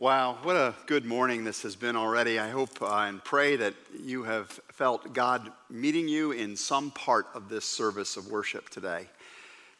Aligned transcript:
Wow, 0.00 0.38
what 0.44 0.56
a 0.56 0.74
good 0.86 1.04
morning 1.04 1.44
this 1.44 1.60
has 1.60 1.76
been 1.76 1.94
already. 1.94 2.38
I 2.38 2.48
hope 2.48 2.80
uh, 2.80 2.86
and 3.06 3.22
pray 3.22 3.56
that 3.56 3.74
you 4.02 4.22
have 4.22 4.48
felt 4.72 5.12
God 5.12 5.52
meeting 5.68 6.08
you 6.08 6.32
in 6.32 6.56
some 6.56 6.90
part 6.92 7.26
of 7.34 7.50
this 7.50 7.66
service 7.66 8.16
of 8.16 8.30
worship 8.30 8.70
today. 8.70 9.08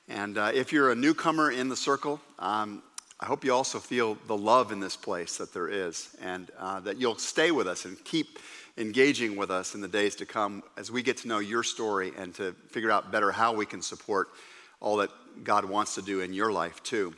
And 0.09 0.37
uh, 0.37 0.51
if 0.53 0.75
you're 0.75 0.93
a 0.93 0.95
newcomer 0.95 1.53
in 1.53 1.71
the 1.71 1.77
circle, 1.77 2.21
um, 2.39 2.83
I 3.19 3.25
hope 3.25 3.47
you 3.47 3.55
also 3.55 3.79
feel 3.79 4.19
the 4.27 4.37
love 4.37 4.73
in 4.73 4.79
this 4.79 4.95
place 4.95 5.39
that 5.39 5.55
there 5.55 5.69
is, 5.69 6.15
and 6.21 6.51
uh, 6.59 6.81
that 6.81 6.99
you'll 7.01 7.17
stay 7.17 7.51
with 7.51 7.67
us 7.67 7.87
and 7.87 7.97
keep 8.05 8.41
engaging 8.77 9.37
with 9.37 9.51
us 9.51 9.75
in 9.75 9.81
the 9.81 9.89
days 9.89 10.15
to 10.17 10.27
come 10.27 10.63
as 10.77 10.91
we 10.91 11.03
get 11.03 11.17
to 11.17 11.29
know 11.29 11.39
your 11.39 11.63
story 11.63 12.13
and 12.19 12.35
to 12.35 12.55
figure 12.69 12.91
out 12.91 13.11
better 13.11 13.33
how 13.33 13.55
we 13.55 13.65
can 13.65 13.81
support 13.81 14.29
all 14.81 14.99
that 14.99 15.09
God 15.45 15.65
wants 15.65 15.95
to 15.95 16.03
do 16.03 16.21
in 16.21 16.35
your 16.35 16.53
life, 16.53 16.83
too. 16.83 17.15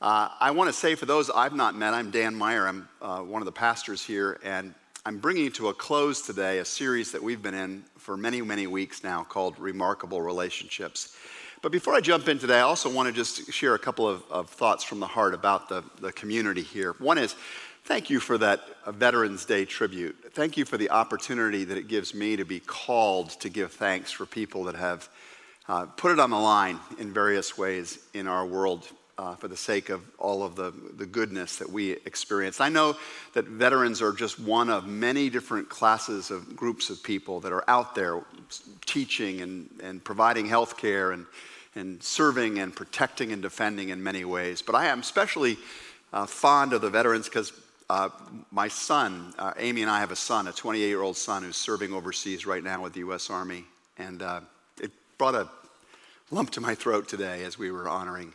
Uh, 0.00 0.30
I 0.40 0.52
want 0.52 0.68
to 0.68 0.72
say 0.72 0.94
for 0.94 1.04
those 1.04 1.28
I've 1.28 1.54
not 1.54 1.76
met, 1.76 1.92
I'm 1.92 2.10
Dan 2.10 2.34
Meyer. 2.34 2.66
I'm 2.66 2.88
uh, 3.02 3.18
one 3.18 3.42
of 3.42 3.46
the 3.46 3.52
pastors 3.52 4.02
here, 4.02 4.38
and 4.42 4.74
I'm 5.04 5.18
bringing 5.18 5.52
to 5.52 5.68
a 5.68 5.74
close 5.74 6.22
today 6.22 6.60
a 6.60 6.64
series 6.64 7.12
that 7.12 7.22
we've 7.22 7.42
been 7.42 7.52
in 7.52 7.84
for 7.98 8.16
many, 8.16 8.40
many 8.40 8.66
weeks 8.66 9.04
now 9.04 9.24
called 9.24 9.58
Remarkable 9.58 10.22
Relationships. 10.22 11.14
But 11.60 11.70
before 11.70 11.94
I 11.94 12.00
jump 12.00 12.28
in 12.28 12.38
today, 12.38 12.56
I 12.56 12.62
also 12.62 12.90
want 12.90 13.08
to 13.08 13.12
just 13.12 13.52
share 13.52 13.74
a 13.74 13.78
couple 13.78 14.08
of, 14.08 14.22
of 14.30 14.48
thoughts 14.48 14.84
from 14.84 15.00
the 15.00 15.06
heart 15.06 15.34
about 15.34 15.68
the, 15.68 15.84
the 16.00 16.12
community 16.12 16.62
here. 16.62 16.94
One 16.98 17.18
is, 17.18 17.34
thank 17.84 18.08
you 18.08 18.20
for 18.20 18.38
that 18.38 18.62
uh, 18.86 18.92
Veterans 18.92 19.44
Day 19.44 19.66
tribute. 19.66 20.16
Thank 20.32 20.56
you 20.56 20.64
for 20.64 20.78
the 20.78 20.88
opportunity 20.88 21.64
that 21.64 21.76
it 21.76 21.88
gives 21.88 22.14
me 22.14 22.36
to 22.36 22.46
be 22.46 22.60
called 22.60 23.38
to 23.40 23.50
give 23.50 23.72
thanks 23.72 24.10
for 24.10 24.24
people 24.24 24.64
that 24.64 24.76
have 24.76 25.10
uh, 25.68 25.84
put 25.84 26.10
it 26.10 26.18
on 26.18 26.30
the 26.30 26.38
line 26.38 26.80
in 26.98 27.12
various 27.12 27.58
ways 27.58 27.98
in 28.14 28.26
our 28.26 28.46
world 28.46 28.88
uh, 29.20 29.34
for 29.34 29.48
the 29.48 29.56
sake 29.56 29.90
of 29.90 30.00
all 30.18 30.42
of 30.42 30.56
the, 30.56 30.72
the 30.96 31.04
goodness 31.04 31.56
that 31.56 31.70
we 31.70 31.90
experience. 31.90 32.58
I 32.58 32.70
know 32.70 32.96
that 33.34 33.44
veterans 33.44 34.00
are 34.00 34.12
just 34.12 34.40
one 34.40 34.70
of 34.70 34.86
many 34.86 35.28
different 35.28 35.68
classes 35.68 36.30
of 36.30 36.56
groups 36.56 36.88
of 36.88 37.02
people 37.02 37.40
that 37.40 37.52
are 37.52 37.64
out 37.68 37.94
there 37.94 38.22
teaching 38.86 39.42
and, 39.42 39.68
and 39.82 40.02
providing 40.02 40.46
health 40.46 40.78
care 40.78 41.12
and, 41.12 41.26
and 41.74 42.02
serving 42.02 42.60
and 42.60 42.74
protecting 42.74 43.30
and 43.30 43.42
defending 43.42 43.90
in 43.90 44.02
many 44.02 44.24
ways. 44.24 44.62
But 44.62 44.74
I 44.74 44.86
am 44.86 45.00
especially 45.00 45.58
uh, 46.14 46.24
fond 46.24 46.72
of 46.72 46.80
the 46.80 46.90
veterans 46.90 47.26
because 47.26 47.52
uh, 47.90 48.08
my 48.50 48.68
son, 48.68 49.34
uh, 49.38 49.52
Amy 49.58 49.82
and 49.82 49.90
I 49.90 50.00
have 50.00 50.12
a 50.12 50.16
son, 50.16 50.48
a 50.48 50.52
28 50.52 50.86
year 50.86 51.02
old 51.02 51.18
son 51.18 51.42
who's 51.42 51.58
serving 51.58 51.92
overseas 51.92 52.46
right 52.46 52.64
now 52.64 52.82
with 52.82 52.94
the 52.94 53.00
U.S. 53.00 53.28
Army. 53.28 53.64
And 53.98 54.22
uh, 54.22 54.40
it 54.80 54.92
brought 55.18 55.34
a 55.34 55.46
lump 56.30 56.50
to 56.52 56.62
my 56.62 56.74
throat 56.74 57.06
today 57.06 57.44
as 57.44 57.58
we 57.58 57.70
were 57.70 57.86
honoring 57.86 58.32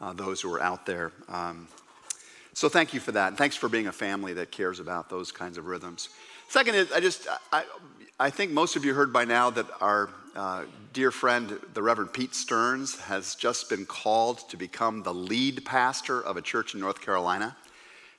uh, 0.00 0.12
those 0.12 0.40
who 0.40 0.52
are 0.52 0.62
out 0.62 0.86
there. 0.86 1.12
Um, 1.28 1.68
so 2.52 2.68
thank 2.68 2.92
you 2.92 3.00
for 3.00 3.12
that. 3.12 3.28
And 3.28 3.38
thanks 3.38 3.56
for 3.56 3.68
being 3.68 3.86
a 3.86 3.92
family 3.92 4.32
that 4.34 4.50
cares 4.50 4.80
about 4.80 5.08
those 5.08 5.32
kinds 5.32 5.58
of 5.58 5.66
rhythms. 5.66 6.08
Second 6.48 6.74
is, 6.74 6.90
I 6.92 7.00
just, 7.00 7.28
I, 7.52 7.64
I 8.18 8.30
think 8.30 8.50
most 8.50 8.76
of 8.76 8.84
you 8.84 8.92
heard 8.92 9.12
by 9.12 9.24
now 9.24 9.50
that 9.50 9.66
our 9.80 10.10
uh, 10.34 10.64
dear 10.92 11.10
friend, 11.10 11.58
the 11.74 11.82
Reverend 11.82 12.12
Pete 12.12 12.34
Stearns, 12.34 12.98
has 13.00 13.34
just 13.34 13.68
been 13.68 13.86
called 13.86 14.48
to 14.50 14.56
become 14.56 15.02
the 15.02 15.14
lead 15.14 15.64
pastor 15.64 16.20
of 16.20 16.36
a 16.36 16.42
church 16.42 16.74
in 16.74 16.80
North 16.80 17.00
Carolina. 17.00 17.56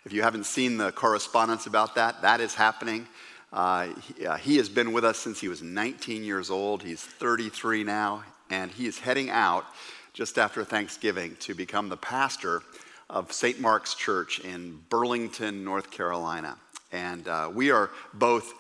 If 0.06 0.14
you 0.14 0.24
haven't 0.24 0.46
seen 0.46 0.78
the 0.78 0.92
correspondence 0.92 1.68
about 1.68 1.96
that, 1.96 2.22
that 2.22 2.42
is 2.42 2.56
happening. 2.56 3.08
Uh, 3.54 3.90
he, 4.18 4.26
uh, 4.26 4.38
he 4.38 4.58
has 4.58 4.70
been 4.70 4.94
with 4.94 5.06
us 5.06 5.18
since 5.18 5.40
he 5.40 5.48
was 5.48 5.62
19 5.62 6.24
years 6.24 6.50
old. 6.50 6.84
He's 6.84 7.02
33 7.02 7.84
now, 7.84 8.24
and 8.50 8.72
he 8.72 8.88
is 8.88 8.98
heading 8.98 9.30
out 9.30 9.66
just 10.14 10.38
after 10.38 10.64
Thanksgiving 10.64 11.36
to 11.42 11.54
become 11.54 11.90
the 11.90 11.98
pastor 11.98 12.62
of 13.09 13.31
St. 13.31 13.59
Mark's 13.59 13.95
Church 13.95 14.40
in 14.40 14.80
Burlington, 14.90 15.64
North 15.64 15.92
Carolina. 15.92 16.58
And 16.92 17.28
uh, 17.28 17.50
we 17.53 17.72
are 17.72 17.90
both 18.14 18.53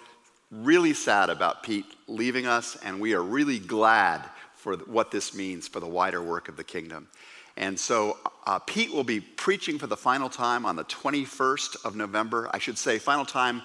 really 0.51 0.93
sad 0.93 1.29
about 1.29 1.63
Pete 1.63 1.85
leaving 2.07 2.45
us, 2.45 2.77
and 2.83 2.99
we 2.99 3.13
are 3.13 3.23
really 3.23 3.59
glad 3.59 4.23
for 4.55 4.75
what 4.77 5.11
this 5.11 5.33
means 5.33 5.67
for 5.67 5.79
the 5.79 5.87
wider 5.87 6.21
work 6.21 6.47
of 6.49 6.57
the 6.57 6.63
kingdom. 6.63 7.07
And 7.57 7.79
so 7.79 8.17
uh, 8.45 8.59
Pete 8.59 8.93
will 8.93 9.03
be 9.03 9.19
preaching 9.19 9.77
for 9.77 9.87
the 9.87 9.97
final 9.97 10.29
time 10.29 10.65
on 10.65 10.75
the 10.75 10.85
21st 10.85 11.85
of 11.85 11.95
November. 11.95 12.49
I 12.53 12.59
should 12.59 12.77
say, 12.77 12.97
final 12.97 13.25
time 13.25 13.61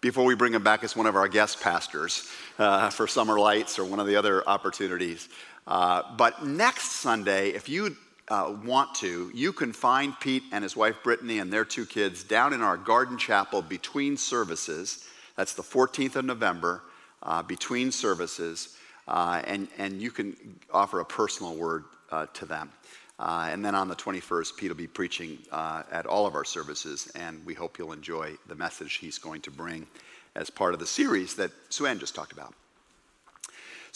before 0.00 0.24
we 0.24 0.34
bring 0.34 0.54
him 0.54 0.62
back 0.62 0.84
as 0.84 0.94
one 0.94 1.06
of 1.06 1.16
our 1.16 1.28
guest 1.28 1.60
pastors 1.60 2.30
uh, 2.58 2.90
for 2.90 3.06
Summer 3.06 3.38
Lights 3.38 3.78
or 3.78 3.84
one 3.84 3.98
of 3.98 4.06
the 4.06 4.16
other 4.16 4.46
opportunities. 4.48 5.28
Uh, 5.66 6.02
but 6.16 6.44
next 6.46 6.92
Sunday, 6.92 7.50
if 7.50 7.68
you 7.68 7.96
uh, 8.28 8.54
want 8.64 8.94
to, 8.96 9.30
you 9.34 9.52
can 9.52 9.72
find 9.72 10.18
Pete 10.20 10.44
and 10.52 10.62
his 10.62 10.76
wife 10.76 10.96
Brittany 11.02 11.38
and 11.38 11.52
their 11.52 11.64
two 11.64 11.86
kids 11.86 12.22
down 12.22 12.52
in 12.52 12.62
our 12.62 12.76
garden 12.76 13.18
chapel 13.18 13.62
between 13.62 14.16
services. 14.16 15.04
That's 15.36 15.54
the 15.54 15.62
14th 15.62 16.16
of 16.16 16.24
November, 16.24 16.82
uh, 17.22 17.42
between 17.42 17.90
services, 17.90 18.76
uh, 19.08 19.42
and, 19.44 19.68
and 19.78 20.00
you 20.00 20.10
can 20.10 20.36
offer 20.72 21.00
a 21.00 21.04
personal 21.04 21.54
word 21.54 21.84
uh, 22.10 22.26
to 22.34 22.46
them. 22.46 22.70
And 23.18 23.64
then 23.64 23.74
on 23.74 23.88
the 23.88 23.96
21st, 23.96 24.56
Pete 24.56 24.70
will 24.70 24.76
be 24.76 24.86
preaching 24.86 25.38
at 25.52 26.06
all 26.06 26.26
of 26.26 26.34
our 26.34 26.44
services, 26.44 27.10
and 27.14 27.44
we 27.46 27.54
hope 27.54 27.78
you'll 27.78 27.92
enjoy 27.92 28.36
the 28.46 28.54
message 28.54 28.94
he's 28.94 29.18
going 29.18 29.40
to 29.42 29.50
bring 29.50 29.86
as 30.34 30.50
part 30.50 30.74
of 30.74 30.80
the 30.80 30.86
series 30.86 31.34
that 31.36 31.50
Sue 31.70 31.86
Ann 31.86 31.98
just 31.98 32.14
talked 32.14 32.32
about. 32.32 32.54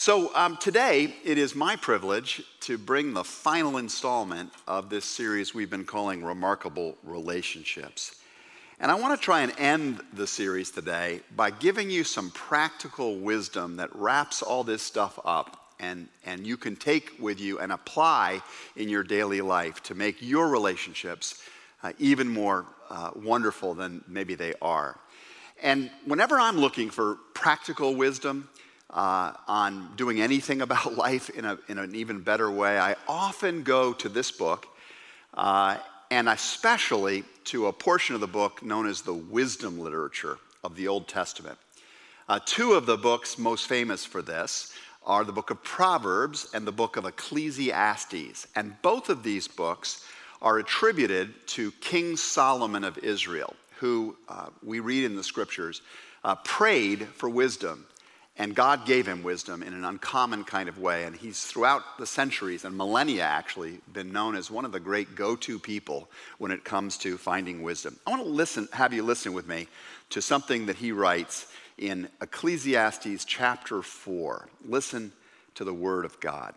So, 0.01 0.33
um, 0.33 0.57
today 0.57 1.13
it 1.23 1.37
is 1.37 1.53
my 1.53 1.75
privilege 1.75 2.41
to 2.61 2.79
bring 2.79 3.13
the 3.13 3.23
final 3.23 3.77
installment 3.77 4.51
of 4.67 4.89
this 4.89 5.05
series 5.05 5.53
we've 5.53 5.69
been 5.69 5.85
calling 5.85 6.23
Remarkable 6.23 6.97
Relationships. 7.03 8.15
And 8.79 8.89
I 8.89 8.95
want 8.95 9.15
to 9.15 9.23
try 9.23 9.41
and 9.41 9.53
end 9.59 10.01
the 10.11 10.25
series 10.25 10.71
today 10.71 11.19
by 11.35 11.51
giving 11.51 11.91
you 11.91 12.03
some 12.03 12.31
practical 12.31 13.19
wisdom 13.19 13.75
that 13.75 13.95
wraps 13.95 14.41
all 14.41 14.63
this 14.63 14.81
stuff 14.81 15.19
up 15.23 15.71
and, 15.79 16.07
and 16.25 16.47
you 16.47 16.57
can 16.57 16.75
take 16.75 17.11
with 17.19 17.39
you 17.39 17.59
and 17.59 17.71
apply 17.71 18.41
in 18.75 18.89
your 18.89 19.03
daily 19.03 19.41
life 19.41 19.83
to 19.83 19.93
make 19.93 20.19
your 20.19 20.49
relationships 20.49 21.43
uh, 21.83 21.93
even 21.99 22.27
more 22.27 22.65
uh, 22.89 23.11
wonderful 23.15 23.75
than 23.75 24.03
maybe 24.07 24.33
they 24.33 24.55
are. 24.63 24.97
And 25.61 25.91
whenever 26.05 26.39
I'm 26.39 26.57
looking 26.57 26.89
for 26.89 27.19
practical 27.35 27.93
wisdom, 27.93 28.49
uh, 28.91 29.33
on 29.47 29.89
doing 29.95 30.21
anything 30.21 30.61
about 30.67 30.95
life 30.95 31.29
in, 31.29 31.45
a, 31.45 31.57
in 31.67 31.77
an 31.77 31.95
even 31.95 32.19
better 32.19 32.51
way, 32.51 32.77
I 32.77 32.95
often 33.07 33.63
go 33.63 33.93
to 33.93 34.09
this 34.09 34.31
book, 34.31 34.67
uh, 35.33 35.77
and 36.09 36.29
especially 36.29 37.23
to 37.45 37.67
a 37.67 37.73
portion 37.73 38.15
of 38.15 38.21
the 38.21 38.27
book 38.27 38.63
known 38.63 38.87
as 38.87 39.01
the 39.01 39.13
wisdom 39.13 39.79
literature 39.79 40.37
of 40.63 40.75
the 40.75 40.87
Old 40.87 41.07
Testament. 41.07 41.57
Uh, 42.27 42.39
two 42.45 42.73
of 42.73 42.85
the 42.85 42.97
books 42.97 43.37
most 43.37 43.67
famous 43.67 44.05
for 44.05 44.21
this 44.21 44.73
are 45.03 45.23
the 45.23 45.31
book 45.31 45.49
of 45.49 45.63
Proverbs 45.63 46.49
and 46.53 46.65
the 46.67 46.71
book 46.71 46.95
of 46.95 47.05
Ecclesiastes. 47.05 48.47
And 48.55 48.79
both 48.81 49.09
of 49.09 49.23
these 49.23 49.47
books 49.47 50.05
are 50.41 50.59
attributed 50.59 51.33
to 51.47 51.71
King 51.73 52.15
Solomon 52.15 52.83
of 52.83 52.97
Israel, 52.99 53.55
who 53.79 54.15
uh, 54.29 54.47
we 54.63 54.79
read 54.79 55.03
in 55.03 55.15
the 55.15 55.23
scriptures 55.23 55.81
uh, 56.23 56.35
prayed 56.35 57.07
for 57.07 57.29
wisdom 57.29 57.85
and 58.41 58.55
God 58.55 58.87
gave 58.87 59.05
him 59.05 59.21
wisdom 59.21 59.61
in 59.61 59.71
an 59.71 59.85
uncommon 59.85 60.45
kind 60.45 60.67
of 60.67 60.79
way. 60.79 61.03
And 61.03 61.15
he's 61.15 61.43
throughout 61.43 61.99
the 61.99 62.07
centuries 62.07 62.65
and 62.65 62.75
millennia 62.75 63.21
actually 63.21 63.81
been 63.93 64.11
known 64.11 64.35
as 64.35 64.49
one 64.49 64.65
of 64.65 64.71
the 64.71 64.79
great 64.79 65.13
go 65.13 65.35
to 65.35 65.59
people 65.59 66.09
when 66.39 66.49
it 66.49 66.63
comes 66.63 66.97
to 66.97 67.19
finding 67.19 67.61
wisdom. 67.61 67.99
I 68.07 68.09
want 68.09 68.23
to 68.23 68.27
listen, 68.27 68.67
have 68.73 68.93
you 68.93 69.03
listen 69.03 69.33
with 69.33 69.47
me 69.47 69.67
to 70.09 70.23
something 70.23 70.65
that 70.65 70.77
he 70.77 70.91
writes 70.91 71.53
in 71.77 72.09
Ecclesiastes 72.19 73.25
chapter 73.25 73.83
4. 73.83 74.49
Listen 74.65 75.11
to 75.53 75.63
the 75.63 75.73
word 75.73 76.03
of 76.03 76.19
God. 76.19 76.55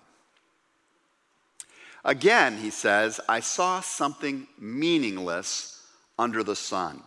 Again, 2.02 2.56
he 2.56 2.70
says, 2.70 3.20
I 3.28 3.40
saw 3.40 3.82
something 3.82 4.46
meaningless 4.58 5.86
under 6.18 6.42
the 6.42 6.56
sun. 6.56 7.02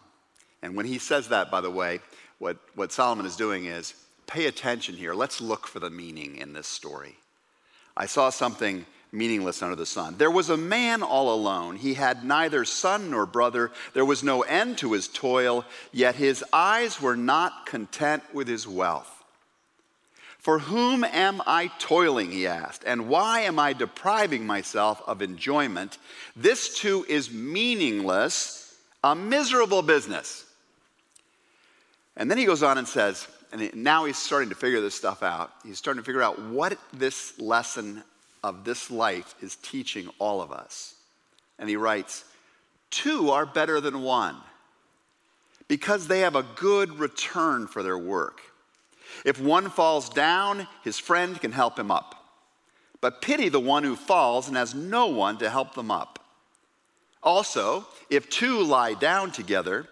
And 0.62 0.76
when 0.76 0.86
he 0.86 1.00
says 1.00 1.30
that, 1.30 1.50
by 1.50 1.62
the 1.62 1.72
way, 1.72 2.00
what, 2.38 2.58
what 2.76 2.92
Solomon 2.92 3.26
is 3.26 3.36
doing 3.36 3.66
is 3.66 3.96
pay 4.28 4.46
attention 4.46 4.96
here. 4.96 5.14
Let's 5.14 5.42
look 5.42 5.68
for 5.68 5.80
the 5.80 5.90
meaning 5.90 6.36
in 6.38 6.54
this 6.54 6.68
story. 6.68 7.16
I 7.96 8.06
saw 8.06 8.30
something 8.30 8.86
meaningless 9.12 9.62
under 9.62 9.76
the 9.76 9.86
sun. 9.86 10.16
There 10.18 10.30
was 10.30 10.50
a 10.50 10.58
man 10.58 11.02
all 11.02 11.34
alone. 11.34 11.78
He 11.78 11.94
had 11.94 12.24
neither 12.24 12.66
son 12.66 13.10
nor 13.10 13.26
brother. 13.26 13.72
There 13.94 14.06
was 14.06 14.24
no 14.24 14.42
end 14.42 14.78
to 14.80 14.94
his 14.94 15.08
toil, 15.08 15.66
yet 15.92 16.16
his 16.16 16.44
eyes 16.52 17.02
were 17.02 17.16
not 17.16 17.66
content 17.66 18.24
with 18.34 18.48
his 18.48 18.68
wealth. 18.68 19.12
For 20.40 20.60
whom 20.60 21.04
am 21.04 21.42
I 21.46 21.68
toiling, 21.80 22.32
he 22.32 22.48
asked, 22.48 22.84
and 22.86 23.10
why 23.10 23.42
am 23.42 23.60
I 23.60 23.74
depriving 23.74 24.46
myself 24.46 25.02
of 25.06 25.22
enjoyment? 25.22 25.98
This 26.36 26.78
too 26.78 27.06
is 27.10 27.32
meaningless, 27.32 28.74
a 29.04 29.16
miserable 29.16 29.82
business. 29.82 30.46
And 32.16 32.32
then 32.32 32.38
he 32.38 32.46
goes 32.46 32.64
on 32.64 32.78
and 32.78 32.88
says, 32.88 33.28
and 33.52 33.74
now 33.76 34.06
he's 34.06 34.18
starting 34.18 34.50
to 34.50 34.56
figure 34.56 34.82
this 34.82 34.96
stuff 34.96 35.24
out. 35.24 35.52
He's 35.64 35.78
starting 35.78 36.02
to 36.02 36.06
figure 36.06 36.22
out 36.22 36.42
what 36.42 36.78
this 36.94 37.40
lesson 37.40 38.04
of 38.44 38.64
this 38.64 38.92
life 38.92 39.36
is 39.42 39.56
teaching 39.58 40.10
all 40.20 40.42
of 40.42 40.52
us. 40.52 40.96
And 41.60 41.70
he 41.70 41.76
writes, 41.76 42.26
Two 42.90 43.32
are 43.32 43.46
better 43.46 43.82
than 43.82 44.02
one 44.02 44.36
because 45.68 46.08
they 46.08 46.22
have 46.22 46.36
a 46.36 46.46
good 46.56 47.00
return 47.00 47.68
for 47.68 47.84
their 47.84 47.98
work. 47.98 48.42
If 49.26 49.42
one 49.42 49.70
falls 49.70 50.10
down, 50.10 50.68
his 50.84 51.00
friend 51.00 51.40
can 51.40 51.52
help 51.52 51.78
him 51.78 51.92
up. 51.92 52.16
But 53.02 53.22
pity 53.22 53.50
the 53.50 53.60
one 53.60 53.84
who 53.84 53.96
falls 53.96 54.48
and 54.48 54.58
has 54.58 54.74
no 54.74 55.08
one 55.08 55.38
to 55.40 55.50
help 55.50 55.74
them 55.74 55.92
up. 55.92 56.20
Also, 57.24 57.86
if 58.10 58.30
two 58.30 58.64
lie 58.64 58.94
down 58.94 59.32
together, 59.32 59.88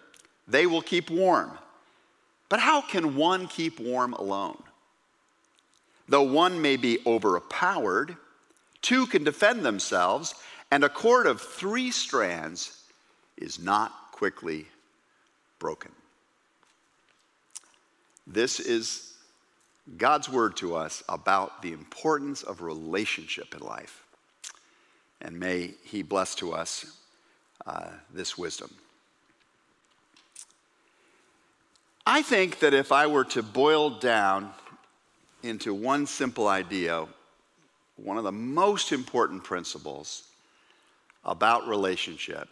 they 0.48 0.66
will 0.66 0.82
keep 0.82 1.10
warm. 1.10 1.58
But 2.50 2.60
how 2.60 2.82
can 2.82 3.16
one 3.16 3.48
keep 3.48 3.80
warm 3.80 4.14
alone? 4.14 4.62
Though 6.08 6.24
one 6.24 6.62
may 6.62 6.78
be 6.78 7.00
overpowered, 7.06 8.16
two 8.82 9.08
can 9.08 9.24
defend 9.24 9.66
themselves, 9.66 10.36
and 10.72 10.84
a 10.84 10.90
cord 10.90 11.26
of 11.26 11.42
three 11.42 11.92
strands 11.92 12.84
is 13.38 13.60
not 13.60 14.12
quickly 14.12 14.68
broken. 15.60 15.92
This 18.28 18.60
is 18.60 19.14
God's 19.98 20.30
word 20.30 20.58
to 20.58 20.76
us 20.76 21.04
about 21.10 21.62
the 21.62 21.74
importance 21.74 22.44
of 22.44 22.62
relationship 22.62 23.54
in 23.54 23.62
life. 23.62 24.04
And 25.22 25.40
may 25.40 25.74
He 25.84 26.04
bless 26.04 26.36
to 26.36 26.54
us 26.54 26.98
uh, 27.66 27.90
this 28.12 28.38
wisdom. 28.38 28.74
I 32.06 32.22
think 32.22 32.60
that 32.60 32.74
if 32.74 32.92
I 32.92 33.08
were 33.08 33.24
to 33.26 33.42
boil 33.42 33.90
down 33.90 34.52
into 35.42 35.74
one 35.74 36.06
simple 36.06 36.48
idea, 36.48 37.08
one 37.98 38.18
of 38.18 38.24
the 38.24 38.32
most 38.32 38.92
important 38.92 39.44
principles 39.44 40.24
about 41.24 41.68
relationship, 41.68 42.48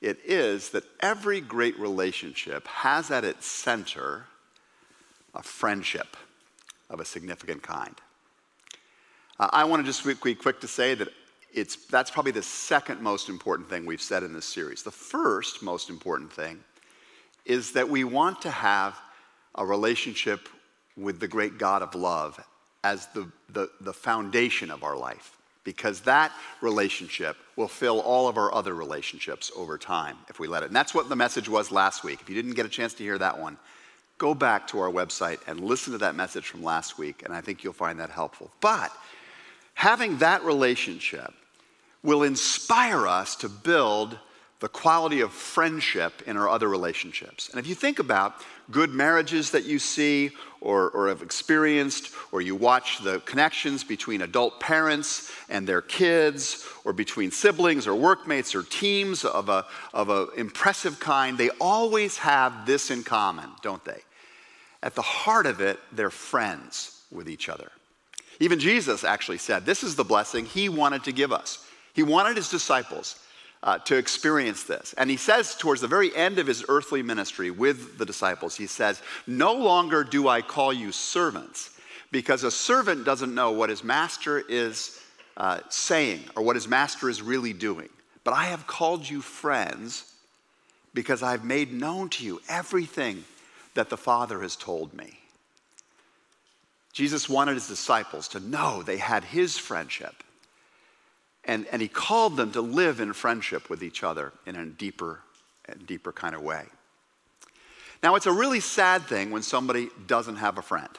it 0.00 0.18
is 0.24 0.70
that 0.70 0.84
every 1.00 1.40
great 1.40 1.78
relationship 1.78 2.66
has 2.68 3.10
at 3.10 3.24
its 3.24 3.46
center 3.46 4.26
a 5.34 5.42
friendship 5.42 6.16
of 6.90 7.00
a 7.00 7.04
significant 7.04 7.62
kind. 7.62 7.94
Uh, 9.40 9.48
I 9.52 9.64
want 9.64 9.84
to 9.84 9.86
just 9.86 10.04
be 10.22 10.34
quick 10.34 10.60
to 10.60 10.68
say 10.68 10.94
that 10.94 11.08
it's, 11.52 11.74
that's 11.86 12.10
probably 12.10 12.32
the 12.32 12.42
second 12.42 13.00
most 13.00 13.28
important 13.28 13.68
thing 13.68 13.84
we've 13.84 14.02
said 14.02 14.22
in 14.22 14.32
this 14.32 14.46
series. 14.46 14.82
The 14.82 14.92
first 14.92 15.62
most 15.62 15.90
important 15.90 16.32
thing 16.32 16.60
is 17.44 17.72
that 17.72 17.88
we 17.88 18.04
want 18.04 18.42
to 18.42 18.50
have 18.50 18.98
a 19.54 19.64
relationship 19.64 20.48
with 20.96 21.20
the 21.20 21.28
great 21.28 21.58
God 21.58 21.82
of 21.82 21.94
love 21.94 22.42
as 22.82 23.06
the, 23.08 23.30
the, 23.50 23.70
the 23.80 23.92
foundation 23.92 24.70
of 24.70 24.82
our 24.82 24.96
life, 24.96 25.36
because 25.64 26.00
that 26.00 26.32
relationship 26.60 27.36
will 27.56 27.68
fill 27.68 28.00
all 28.00 28.28
of 28.28 28.36
our 28.36 28.54
other 28.54 28.74
relationships 28.74 29.50
over 29.56 29.78
time 29.78 30.16
if 30.28 30.38
we 30.38 30.46
let 30.46 30.62
it. 30.62 30.66
And 30.66 30.76
that's 30.76 30.94
what 30.94 31.08
the 31.08 31.16
message 31.16 31.48
was 31.48 31.70
last 31.72 32.04
week. 32.04 32.20
If 32.20 32.28
you 32.28 32.34
didn't 32.34 32.54
get 32.54 32.66
a 32.66 32.70
chance 32.70 32.94
to 32.94 33.02
hear 33.02 33.18
that 33.18 33.38
one, 33.38 33.56
go 34.18 34.34
back 34.34 34.68
to 34.68 34.78
our 34.80 34.90
website 34.90 35.38
and 35.46 35.60
listen 35.60 35.92
to 35.92 35.98
that 35.98 36.14
message 36.14 36.46
from 36.46 36.62
last 36.62 36.98
week, 36.98 37.22
and 37.24 37.34
I 37.34 37.40
think 37.40 37.64
you'll 37.64 37.72
find 37.72 37.98
that 38.00 38.10
helpful. 38.10 38.50
But 38.60 38.92
having 39.74 40.18
that 40.18 40.44
relationship 40.44 41.32
will 42.02 42.22
inspire 42.22 43.08
us 43.08 43.34
to 43.36 43.48
build 43.48 44.18
the 44.64 44.68
quality 44.70 45.20
of 45.20 45.30
friendship 45.30 46.22
in 46.26 46.38
our 46.38 46.48
other 46.48 46.70
relationships. 46.70 47.50
And 47.50 47.60
if 47.60 47.66
you 47.66 47.74
think 47.74 47.98
about 47.98 48.36
good 48.70 48.88
marriages 48.88 49.50
that 49.50 49.66
you 49.66 49.78
see 49.78 50.30
or, 50.62 50.88
or 50.92 51.08
have 51.08 51.20
experienced, 51.20 52.14
or 52.32 52.40
you 52.40 52.56
watch 52.56 53.00
the 53.04 53.20
connections 53.26 53.84
between 53.84 54.22
adult 54.22 54.60
parents 54.60 55.30
and 55.50 55.66
their 55.66 55.82
kids, 55.82 56.66
or 56.86 56.94
between 56.94 57.30
siblings 57.30 57.86
or 57.86 57.94
workmates 57.94 58.54
or 58.54 58.62
teams 58.62 59.26
of 59.26 59.50
an 59.50 59.64
of 59.92 60.08
a 60.08 60.28
impressive 60.34 60.98
kind, 60.98 61.36
they 61.36 61.50
always 61.60 62.16
have 62.16 62.64
this 62.64 62.90
in 62.90 63.02
common, 63.02 63.50
don't 63.60 63.84
they? 63.84 64.00
At 64.82 64.94
the 64.94 65.02
heart 65.02 65.44
of 65.44 65.60
it, 65.60 65.78
they're 65.92 66.08
friends 66.08 67.02
with 67.12 67.28
each 67.28 67.50
other. 67.50 67.70
Even 68.40 68.58
Jesus 68.58 69.04
actually 69.04 69.36
said, 69.36 69.66
This 69.66 69.82
is 69.82 69.94
the 69.94 70.04
blessing 70.04 70.46
he 70.46 70.70
wanted 70.70 71.04
to 71.04 71.12
give 71.12 71.32
us. 71.32 71.68
He 71.92 72.02
wanted 72.02 72.38
his 72.38 72.48
disciples 72.48 73.20
uh, 73.64 73.78
to 73.78 73.96
experience 73.96 74.64
this. 74.64 74.94
And 74.98 75.08
he 75.08 75.16
says, 75.16 75.54
towards 75.54 75.80
the 75.80 75.88
very 75.88 76.14
end 76.14 76.38
of 76.38 76.46
his 76.46 76.64
earthly 76.68 77.02
ministry 77.02 77.50
with 77.50 77.96
the 77.96 78.04
disciples, 78.04 78.54
he 78.54 78.66
says, 78.66 79.02
No 79.26 79.54
longer 79.54 80.04
do 80.04 80.28
I 80.28 80.42
call 80.42 80.72
you 80.72 80.92
servants, 80.92 81.70
because 82.12 82.44
a 82.44 82.50
servant 82.50 83.06
doesn't 83.06 83.34
know 83.34 83.52
what 83.52 83.70
his 83.70 83.82
master 83.82 84.44
is 84.48 85.00
uh, 85.38 85.60
saying 85.70 86.24
or 86.36 86.42
what 86.42 86.56
his 86.56 86.68
master 86.68 87.08
is 87.08 87.22
really 87.22 87.54
doing. 87.54 87.88
But 88.22 88.34
I 88.34 88.44
have 88.44 88.66
called 88.66 89.08
you 89.08 89.22
friends 89.22 90.12
because 90.92 91.22
I've 91.22 91.44
made 91.44 91.72
known 91.72 92.10
to 92.10 92.24
you 92.24 92.40
everything 92.48 93.24
that 93.72 93.88
the 93.88 93.96
Father 93.96 94.42
has 94.42 94.56
told 94.56 94.92
me. 94.94 95.18
Jesus 96.92 97.28
wanted 97.28 97.54
his 97.54 97.66
disciples 97.66 98.28
to 98.28 98.40
know 98.40 98.82
they 98.82 98.98
had 98.98 99.24
his 99.24 99.58
friendship 99.58 100.23
and, 101.46 101.66
and 101.70 101.82
he 101.82 101.88
called 101.88 102.36
them 102.36 102.52
to 102.52 102.60
live 102.60 103.00
in 103.00 103.12
friendship 103.12 103.68
with 103.68 103.82
each 103.82 104.02
other 104.02 104.32
in 104.46 104.56
a 104.56 104.66
deeper 104.66 105.20
and 105.66 105.86
deeper 105.86 106.12
kind 106.12 106.34
of 106.34 106.42
way. 106.42 106.64
Now, 108.02 108.16
it's 108.16 108.26
a 108.26 108.32
really 108.32 108.60
sad 108.60 109.02
thing 109.02 109.30
when 109.30 109.42
somebody 109.42 109.88
doesn't 110.06 110.36
have 110.36 110.58
a 110.58 110.62
friend. 110.62 110.90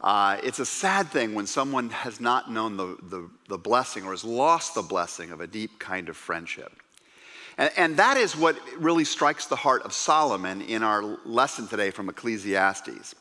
Uh, 0.00 0.38
it's 0.42 0.58
a 0.58 0.66
sad 0.66 1.08
thing 1.08 1.34
when 1.34 1.46
someone 1.46 1.90
has 1.90 2.20
not 2.20 2.50
known 2.50 2.76
the, 2.76 2.96
the, 3.02 3.30
the, 3.48 3.58
blessing 3.58 4.04
or 4.04 4.10
has 4.10 4.24
lost 4.24 4.74
the 4.74 4.82
blessing 4.82 5.30
of 5.30 5.40
a 5.40 5.46
deep 5.46 5.78
kind 5.78 6.08
of 6.08 6.16
friendship. 6.16 6.72
And, 7.56 7.70
and 7.76 7.96
that 7.96 8.18
is 8.18 8.36
what 8.36 8.58
really 8.78 9.04
strikes 9.04 9.46
the 9.46 9.56
heart 9.56 9.82
of 9.82 9.92
Solomon 9.94 10.60
in 10.60 10.82
our 10.82 11.18
lesson 11.24 11.66
today 11.66 11.90
from 11.90 12.08
Ecclesiastes. 12.08 13.14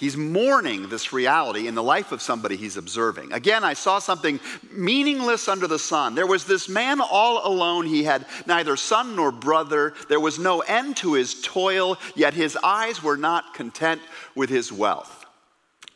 He's 0.00 0.16
mourning 0.16 0.88
this 0.88 1.12
reality 1.12 1.68
in 1.68 1.74
the 1.74 1.82
life 1.82 2.10
of 2.10 2.22
somebody 2.22 2.56
he's 2.56 2.78
observing. 2.78 3.34
Again, 3.34 3.62
I 3.62 3.74
saw 3.74 3.98
something 3.98 4.40
meaningless 4.72 5.46
under 5.46 5.66
the 5.66 5.78
sun. 5.78 6.14
There 6.14 6.26
was 6.26 6.46
this 6.46 6.70
man 6.70 7.02
all 7.02 7.46
alone. 7.46 7.84
He 7.84 8.02
had 8.02 8.24
neither 8.46 8.78
son 8.78 9.14
nor 9.14 9.30
brother. 9.30 9.92
There 10.08 10.18
was 10.18 10.38
no 10.38 10.60
end 10.60 10.96
to 10.98 11.12
his 11.12 11.42
toil, 11.42 11.98
yet 12.16 12.32
his 12.32 12.56
eyes 12.64 13.02
were 13.02 13.18
not 13.18 13.52
content 13.52 14.00
with 14.34 14.48
his 14.48 14.72
wealth. 14.72 15.26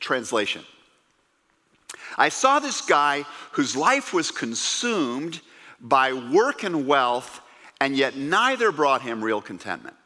Translation 0.01 0.63
I 2.19 2.29
saw 2.29 2.59
this 2.59 2.83
guy 2.83 3.25
whose 3.53 3.75
life 3.75 4.13
was 4.13 4.31
consumed 4.31 5.41
by 5.81 6.13
work 6.13 6.63
and 6.63 6.87
wealth, 6.87 7.41
and 7.81 7.97
yet 7.97 8.17
neither 8.17 8.71
brought 8.71 9.01
him 9.01 9.25
real 9.25 9.41
contentment. 9.41 9.97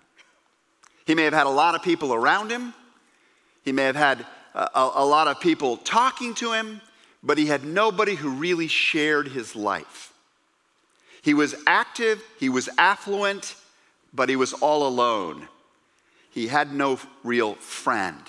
He 1.05 1.17
may 1.17 1.25
have 1.25 1.35
had 1.35 1.47
a 1.47 1.51
lot 1.51 1.75
of 1.75 1.83
people 1.83 2.15
around 2.15 2.53
him. 2.53 2.75
He 3.69 3.73
may 3.73 3.85
have 3.85 3.97
had 3.97 4.25
a, 4.55 4.71
a, 4.95 5.05
lot 5.05 5.29
of 5.29 5.41
people 5.41 5.77
talking 5.77 6.33
to 6.37 6.55
him, 6.55 6.81
but 7.23 7.37
he 7.37 7.45
had 7.45 7.67
nobody 7.67 8.15
who 8.15 8.31
really 8.31 8.67
shared 8.67 9.29
his 9.29 9.55
life. 9.55 10.15
He 11.21 11.35
was 11.35 11.55
active, 11.67 12.25
he 12.41 12.49
was 12.49 12.71
affluent, 12.79 13.57
but 14.15 14.31
he 14.31 14.37
was 14.37 14.55
all 14.55 14.87
alone. 14.87 15.49
He 16.31 16.47
had 16.47 16.73
no 16.73 16.99
real 17.23 17.57
friend. 17.57 18.23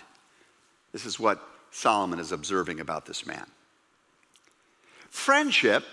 This 0.92 1.06
is 1.06 1.18
what 1.18 1.42
Solomon 1.72 2.20
is 2.20 2.34
observing 2.34 2.82
about 2.82 3.06
this 3.06 3.26
man. 3.26 3.46
Friendship 5.10 5.86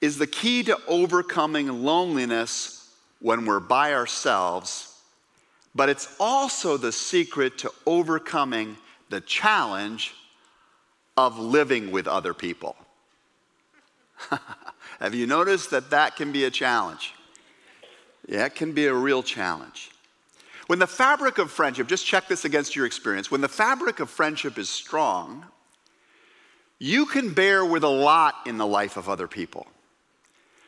is 0.00 0.18
the 0.18 0.26
key 0.26 0.64
to 0.64 0.76
overcoming 0.88 1.84
loneliness 1.84 2.92
when 3.20 3.46
we're 3.46 3.60
by 3.60 3.94
ourselves 3.94 4.91
but 5.74 5.88
it's 5.88 6.14
also 6.20 6.76
the 6.76 6.92
secret 6.92 7.58
to 7.58 7.72
overcoming 7.86 8.76
the 9.10 9.20
challenge 9.20 10.14
of 11.16 11.38
living 11.38 11.90
with 11.90 12.06
other 12.06 12.34
people. 12.34 12.76
Have 15.00 15.14
you 15.14 15.26
noticed 15.26 15.70
that 15.70 15.90
that 15.90 16.16
can 16.16 16.32
be 16.32 16.44
a 16.44 16.50
challenge? 16.50 17.14
Yeah, 18.26 18.46
it 18.46 18.54
can 18.54 18.72
be 18.72 18.86
a 18.86 18.94
real 18.94 19.22
challenge. 19.22 19.90
When 20.68 20.78
the 20.78 20.86
fabric 20.86 21.38
of 21.38 21.50
friendship, 21.50 21.88
just 21.88 22.06
check 22.06 22.28
this 22.28 22.44
against 22.44 22.76
your 22.76 22.86
experience, 22.86 23.30
when 23.30 23.40
the 23.40 23.48
fabric 23.48 24.00
of 24.00 24.08
friendship 24.08 24.58
is 24.58 24.68
strong, 24.68 25.44
you 26.78 27.06
can 27.06 27.34
bear 27.34 27.64
with 27.64 27.84
a 27.84 27.88
lot 27.88 28.34
in 28.46 28.58
the 28.58 28.66
life 28.66 28.96
of 28.96 29.08
other 29.08 29.28
people. 29.28 29.66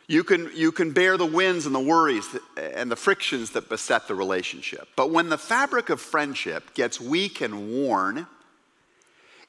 You 0.06 0.22
can, 0.22 0.50
you 0.54 0.70
can 0.70 0.92
bear 0.92 1.16
the 1.16 1.26
winds 1.26 1.64
and 1.66 1.74
the 1.74 1.80
worries 1.80 2.26
and 2.56 2.90
the 2.90 2.96
frictions 2.96 3.50
that 3.52 3.68
beset 3.68 4.06
the 4.06 4.14
relationship. 4.14 4.88
But 4.96 5.10
when 5.10 5.30
the 5.30 5.38
fabric 5.38 5.88
of 5.88 6.00
friendship 6.00 6.74
gets 6.74 7.00
weak 7.00 7.40
and 7.40 7.72
worn, 7.72 8.26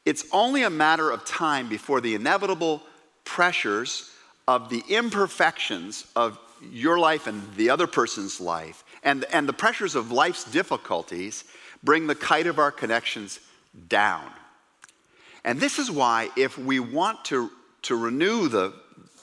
it's 0.05 0.25
only 0.31 0.63
a 0.63 0.69
matter 0.69 1.11
of 1.11 1.25
time 1.25 1.67
before 1.67 1.99
the 1.99 2.15
inevitable 2.15 2.81
pressures 3.25 4.11
of 4.47 4.69
the 4.69 4.83
imperfections 4.87 6.05
of 6.15 6.39
your 6.71 6.97
life 6.99 7.27
and 7.27 7.43
the 7.55 7.69
other 7.69 7.87
person's 7.87 8.39
life 8.39 8.85
and, 9.03 9.25
and 9.33 9.49
the 9.49 9.53
pressures 9.53 9.95
of 9.95 10.11
life's 10.11 10.43
difficulties 10.51 11.43
bring 11.83 12.07
the 12.07 12.15
kite 12.15 12.47
of 12.47 12.59
our 12.59 12.71
connections 12.71 13.39
down. 13.89 14.25
And 15.43 15.59
this 15.59 15.79
is 15.79 15.91
why, 15.91 16.29
if 16.35 16.57
we 16.57 16.79
want 16.79 17.23
to, 17.25 17.51
to 17.83 17.95
renew 17.95 18.47
the, 18.47 18.73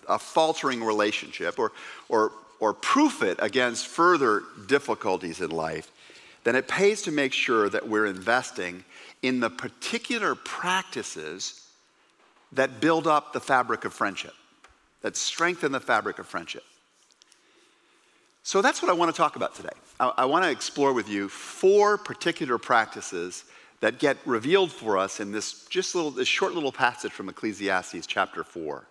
a 0.08 0.18
faltering 0.18 0.82
relationship 0.82 1.58
or, 1.58 1.72
or, 2.08 2.32
or 2.60 2.72
proof 2.72 3.22
it 3.22 3.38
against 3.40 3.86
further 3.86 4.42
difficulties 4.66 5.40
in 5.40 5.50
life, 5.50 5.90
then 6.44 6.56
it 6.56 6.68
pays 6.68 7.02
to 7.02 7.12
make 7.12 7.32
sure 7.32 7.68
that 7.68 7.88
we're 7.88 8.06
investing 8.06 8.84
in 9.22 9.40
the 9.40 9.50
particular 9.50 10.34
practices 10.34 11.66
that 12.52 12.80
build 12.80 13.06
up 13.06 13.32
the 13.32 13.40
fabric 13.40 13.84
of 13.84 13.92
friendship, 13.92 14.34
that 15.02 15.16
strengthen 15.16 15.72
the 15.72 15.80
fabric 15.80 16.18
of 16.18 16.26
friendship. 16.26 16.64
So 18.42 18.60
that's 18.60 18.82
what 18.82 18.90
I 18.90 18.94
want 18.94 19.14
to 19.14 19.16
talk 19.16 19.36
about 19.36 19.54
today. 19.54 19.70
I, 20.00 20.12
I 20.18 20.24
want 20.24 20.44
to 20.44 20.50
explore 20.50 20.92
with 20.92 21.08
you 21.08 21.28
four 21.28 21.96
particular 21.96 22.58
practices 22.58 23.44
that 23.80 23.98
get 23.98 24.16
revealed 24.24 24.72
for 24.72 24.98
us 24.98 25.20
in 25.20 25.32
this 25.32 25.64
just 25.66 25.94
little, 25.94 26.10
this 26.10 26.28
short 26.28 26.54
little 26.54 26.72
passage 26.72 27.12
from 27.12 27.28
Ecclesiastes 27.28 28.06
chapter 28.06 28.44
4, 28.44 28.84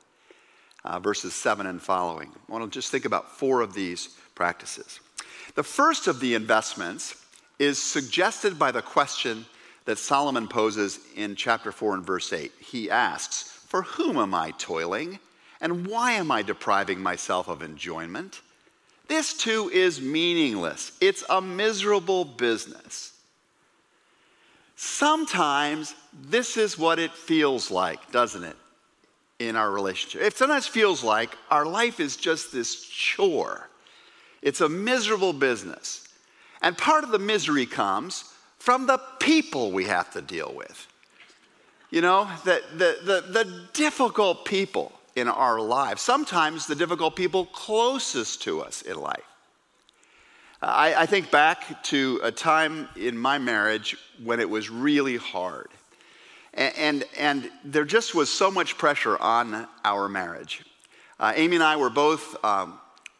uh, 0.83 0.99
verses 0.99 1.33
7 1.33 1.65
and 1.67 1.81
following. 1.81 2.31
I 2.47 2.51
want 2.51 2.63
to 2.63 2.69
just 2.69 2.91
think 2.91 3.05
about 3.05 3.31
four 3.31 3.61
of 3.61 3.73
these 3.73 4.09
practices. 4.35 4.99
The 5.55 5.63
first 5.63 6.07
of 6.07 6.19
the 6.19 6.33
investments 6.33 7.15
is 7.59 7.81
suggested 7.81 8.57
by 8.57 8.71
the 8.71 8.81
question 8.81 9.45
that 9.85 9.97
Solomon 9.97 10.47
poses 10.47 10.99
in 11.15 11.35
chapter 11.35 11.71
4 11.71 11.95
and 11.95 12.05
verse 12.05 12.33
8. 12.33 12.51
He 12.59 12.89
asks, 12.89 13.43
For 13.67 13.83
whom 13.83 14.17
am 14.17 14.33
I 14.33 14.51
toiling? 14.57 15.19
And 15.59 15.85
why 15.85 16.13
am 16.13 16.31
I 16.31 16.41
depriving 16.41 17.01
myself 17.01 17.47
of 17.47 17.61
enjoyment? 17.61 18.41
This 19.07 19.33
too 19.33 19.69
is 19.73 20.01
meaningless. 20.01 20.93
It's 21.01 21.23
a 21.29 21.41
miserable 21.41 22.25
business. 22.25 23.13
Sometimes 24.75 25.93
this 26.13 26.57
is 26.57 26.77
what 26.77 26.97
it 26.97 27.11
feels 27.11 27.69
like, 27.69 28.11
doesn't 28.11 28.43
it, 28.43 28.55
in 29.47 29.55
our 29.55 29.71
relationship? 29.71 30.21
It 30.21 30.37
sometimes 30.37 30.67
feels 30.67 31.03
like 31.03 31.37
our 31.49 31.65
life 31.65 31.99
is 31.99 32.15
just 32.15 32.51
this 32.51 32.83
chore. 32.83 33.69
It's 34.41 34.61
a 34.61 34.69
miserable 34.69 35.33
business. 35.33 36.07
And 36.61 36.77
part 36.77 37.03
of 37.03 37.11
the 37.11 37.19
misery 37.19 37.65
comes 37.65 38.33
from 38.59 38.85
the 38.85 38.99
people 39.19 39.71
we 39.71 39.85
have 39.85 40.11
to 40.13 40.21
deal 40.21 40.53
with. 40.55 40.87
You 41.89 42.01
know, 42.01 42.29
the, 42.45 42.61
the, 42.73 42.97
the, 43.03 43.43
the 43.43 43.65
difficult 43.73 44.45
people 44.45 44.93
in 45.15 45.27
our 45.27 45.59
lives, 45.59 46.01
sometimes 46.01 46.67
the 46.67 46.75
difficult 46.75 47.15
people 47.15 47.45
closest 47.47 48.43
to 48.43 48.61
us 48.61 48.81
in 48.81 48.95
life. 48.95 49.23
I, 50.61 50.93
I, 50.93 51.05
think 51.07 51.31
back 51.31 51.83
to 51.85 52.21
a 52.23 52.31
time 52.31 52.87
in 52.95 53.17
my 53.17 53.39
marriage 53.39 53.97
when 54.23 54.39
it 54.39 54.47
was 54.47 54.69
really 54.69 55.17
hard. 55.17 55.69
And, 56.53 56.73
and, 56.77 57.05
and 57.17 57.51
there 57.63 57.85
just 57.85 58.13
was 58.13 58.29
so 58.29 58.51
much 58.51 58.77
pressure 58.77 59.17
on 59.17 59.67
our 59.85 60.09
marriage. 60.09 60.63
Uh, 61.19 61.33
Amy 61.35 61.55
and 61.55 61.63
I 61.63 61.75
were 61.75 61.89
both 61.89 62.43
um, 62.43 62.79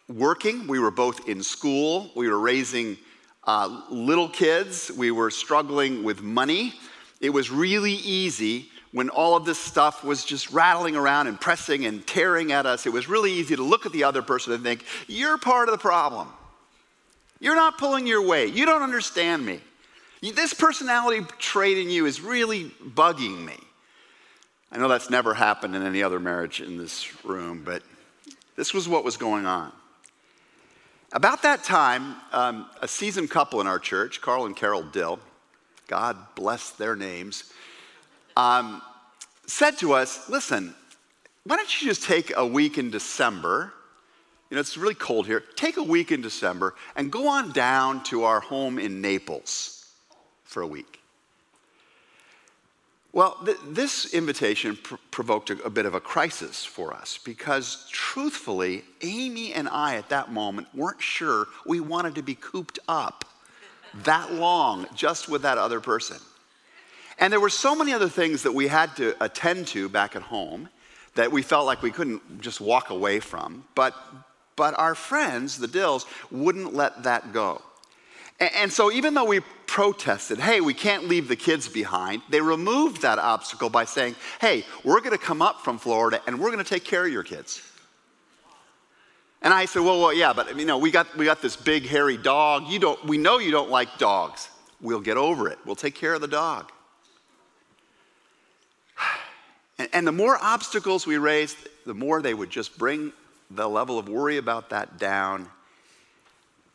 working, 0.09 0.67
we 0.67 0.79
were 0.79 0.91
both 0.91 1.29
in 1.29 1.43
school, 1.43 2.11
we 2.15 2.27
were 2.27 2.39
raising 2.39 2.97
uh, 3.45 3.81
little 3.89 4.27
kids, 4.27 4.91
we 4.97 5.11
were 5.11 5.31
struggling 5.31 6.03
with 6.03 6.21
money. 6.21 6.73
It 7.21 7.29
was 7.29 7.49
really 7.49 7.93
easy 7.93 8.69
when 8.91 9.09
all 9.09 9.35
of 9.35 9.45
this 9.45 9.57
stuff 9.57 10.03
was 10.03 10.25
just 10.25 10.51
rattling 10.51 10.95
around 10.95 11.27
and 11.27 11.39
pressing 11.39 11.85
and 11.85 12.05
tearing 12.05 12.51
at 12.51 12.65
us. 12.65 12.85
It 12.85 12.91
was 12.91 13.07
really 13.07 13.31
easy 13.31 13.55
to 13.55 13.63
look 13.63 13.85
at 13.85 13.93
the 13.93 14.03
other 14.03 14.21
person 14.21 14.53
and 14.53 14.63
think, 14.63 14.83
You're 15.07 15.37
part 15.37 15.69
of 15.69 15.73
the 15.73 15.79
problem. 15.79 16.27
You're 17.39 17.55
not 17.55 17.77
pulling 17.77 18.05
your 18.05 18.25
weight. 18.25 18.53
You 18.53 18.65
don't 18.65 18.83
understand 18.83 19.45
me. 19.45 19.61
This 20.21 20.53
personality 20.53 21.25
trait 21.39 21.79
in 21.79 21.89
you 21.89 22.05
is 22.05 22.21
really 22.21 22.65
bugging 22.65 23.43
me. 23.43 23.57
I 24.71 24.77
know 24.77 24.87
that's 24.87 25.09
never 25.09 25.33
happened 25.33 25.75
in 25.75 25.81
any 25.81 26.03
other 26.03 26.19
marriage 26.19 26.61
in 26.61 26.77
this 26.77 27.25
room, 27.25 27.63
but 27.65 27.81
this 28.55 28.71
was 28.71 28.87
what 28.87 29.03
was 29.03 29.17
going 29.17 29.47
on. 29.47 29.71
About 31.11 31.41
that 31.41 31.63
time, 31.63 32.15
um, 32.31 32.69
a 32.81 32.87
seasoned 32.87 33.31
couple 33.31 33.59
in 33.61 33.67
our 33.67 33.79
church, 33.79 34.21
Carl 34.21 34.45
and 34.45 34.55
Carol 34.55 34.83
Dill, 34.83 35.19
God 35.87 36.15
bless 36.35 36.69
their 36.69 36.95
names, 36.95 37.51
um, 38.37 38.81
said 39.47 39.77
to 39.79 39.93
us, 39.93 40.29
Listen, 40.29 40.73
why 41.45 41.57
don't 41.57 41.81
you 41.81 41.87
just 41.87 42.03
take 42.03 42.31
a 42.37 42.45
week 42.45 42.77
in 42.77 42.91
December? 42.91 43.73
You 44.49 44.55
know, 44.55 44.61
it's 44.61 44.77
really 44.77 44.95
cold 44.95 45.25
here. 45.25 45.43
Take 45.55 45.77
a 45.77 45.83
week 45.83 46.11
in 46.11 46.21
December 46.21 46.75
and 46.95 47.11
go 47.11 47.27
on 47.27 47.51
down 47.51 48.03
to 48.05 48.23
our 48.23 48.39
home 48.39 48.77
in 48.77 49.01
Naples 49.01 49.80
for 50.51 50.61
a 50.61 50.67
week. 50.67 50.99
Well, 53.13 53.37
th- 53.45 53.57
this 53.67 54.13
invitation 54.13 54.77
pr- 54.77 54.95
provoked 55.09 55.49
a, 55.49 55.63
a 55.63 55.69
bit 55.69 55.85
of 55.85 55.95
a 55.95 55.99
crisis 55.99 56.63
for 56.65 56.93
us 56.93 57.19
because, 57.23 57.87
truthfully, 57.91 58.83
Amy 59.01 59.53
and 59.53 59.67
I 59.69 59.95
at 59.95 60.09
that 60.09 60.31
moment 60.31 60.67
weren't 60.73 61.01
sure 61.01 61.47
we 61.65 61.79
wanted 61.79 62.15
to 62.15 62.21
be 62.21 62.35
cooped 62.35 62.79
up 62.87 63.25
that 64.03 64.33
long 64.33 64.87
just 64.93 65.29
with 65.29 65.41
that 65.41 65.57
other 65.57 65.79
person. 65.79 66.17
And 67.17 67.31
there 67.31 67.39
were 67.39 67.49
so 67.49 67.75
many 67.75 67.93
other 67.93 68.09
things 68.09 68.43
that 68.43 68.53
we 68.53 68.67
had 68.67 68.95
to 68.97 69.15
attend 69.23 69.67
to 69.67 69.87
back 69.89 70.15
at 70.15 70.21
home 70.21 70.69
that 71.15 71.31
we 71.31 71.41
felt 71.41 71.65
like 71.65 71.81
we 71.81 71.91
couldn't 71.91 72.41
just 72.41 72.59
walk 72.61 72.89
away 72.89 73.19
from. 73.19 73.65
But, 73.75 73.93
but 74.55 74.77
our 74.77 74.95
friends, 74.95 75.57
the 75.57 75.67
Dills, 75.67 76.05
wouldn't 76.29 76.73
let 76.73 77.03
that 77.03 77.33
go. 77.33 77.61
And 78.41 78.73
so, 78.73 78.91
even 78.91 79.13
though 79.13 79.25
we 79.25 79.41
protested, 79.67 80.39
hey, 80.39 80.61
we 80.61 80.73
can't 80.73 81.07
leave 81.07 81.27
the 81.27 81.35
kids 81.35 81.67
behind, 81.67 82.23
they 82.29 82.41
removed 82.41 83.03
that 83.03 83.19
obstacle 83.19 83.69
by 83.69 83.85
saying, 83.85 84.15
hey, 84.41 84.65
we're 84.83 84.99
going 84.99 85.11
to 85.11 85.23
come 85.23 85.43
up 85.43 85.61
from 85.61 85.77
Florida 85.77 86.19
and 86.25 86.39
we're 86.39 86.51
going 86.51 86.63
to 86.63 86.69
take 86.69 86.83
care 86.83 87.05
of 87.05 87.11
your 87.11 87.21
kids. 87.23 87.61
And 89.43 89.53
I 89.53 89.65
said, 89.65 89.83
well, 89.83 89.99
well, 89.99 90.13
yeah, 90.13 90.33
but 90.33 90.57
you 90.57 90.65
know, 90.65 90.79
we 90.79 90.89
got, 90.89 91.15
we 91.15 91.25
got 91.25 91.41
this 91.41 91.55
big 91.55 91.85
hairy 91.85 92.17
dog. 92.17 92.67
You 92.67 92.79
don't, 92.79 93.03
we 93.05 93.19
know 93.19 93.37
you 93.37 93.51
don't 93.51 93.69
like 93.69 93.99
dogs. 93.99 94.49
We'll 94.81 95.01
get 95.01 95.17
over 95.17 95.47
it. 95.47 95.59
We'll 95.63 95.75
take 95.75 95.93
care 95.93 96.13
of 96.15 96.21
the 96.21 96.27
dog. 96.27 96.71
And, 99.77 99.89
and 99.93 100.07
the 100.07 100.11
more 100.11 100.37
obstacles 100.39 101.07
we 101.07 101.17
raised, 101.17 101.57
the 101.87 101.95
more 101.95 102.21
they 102.21 102.35
would 102.35 102.51
just 102.51 102.77
bring 102.77 103.13
the 103.49 103.67
level 103.67 103.97
of 103.97 104.07
worry 104.07 104.37
about 104.37 104.69
that 104.69 104.99
down. 104.99 105.49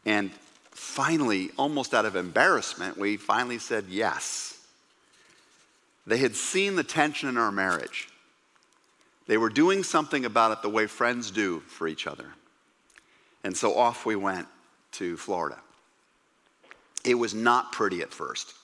And 0.04 0.32
finally, 0.76 1.50
almost 1.56 1.94
out 1.94 2.04
of 2.04 2.16
embarrassment, 2.16 2.98
we 2.98 3.16
finally 3.16 3.58
said 3.58 3.86
yes. 3.88 4.58
They 6.06 6.18
had 6.18 6.36
seen 6.36 6.76
the 6.76 6.84
tension 6.84 7.28
in 7.28 7.36
our 7.36 7.50
marriage. 7.50 8.08
They 9.26 9.38
were 9.38 9.48
doing 9.48 9.82
something 9.82 10.24
about 10.24 10.52
it 10.52 10.62
the 10.62 10.68
way 10.68 10.86
friends 10.86 11.30
do 11.30 11.60
for 11.60 11.88
each 11.88 12.06
other. 12.06 12.26
And 13.42 13.56
so 13.56 13.76
off 13.76 14.06
we 14.06 14.16
went 14.16 14.46
to 14.92 15.16
Florida. 15.16 15.58
It 17.04 17.14
was 17.14 17.34
not 17.34 17.72
pretty 17.72 18.02
at 18.02 18.12
first. 18.12 18.54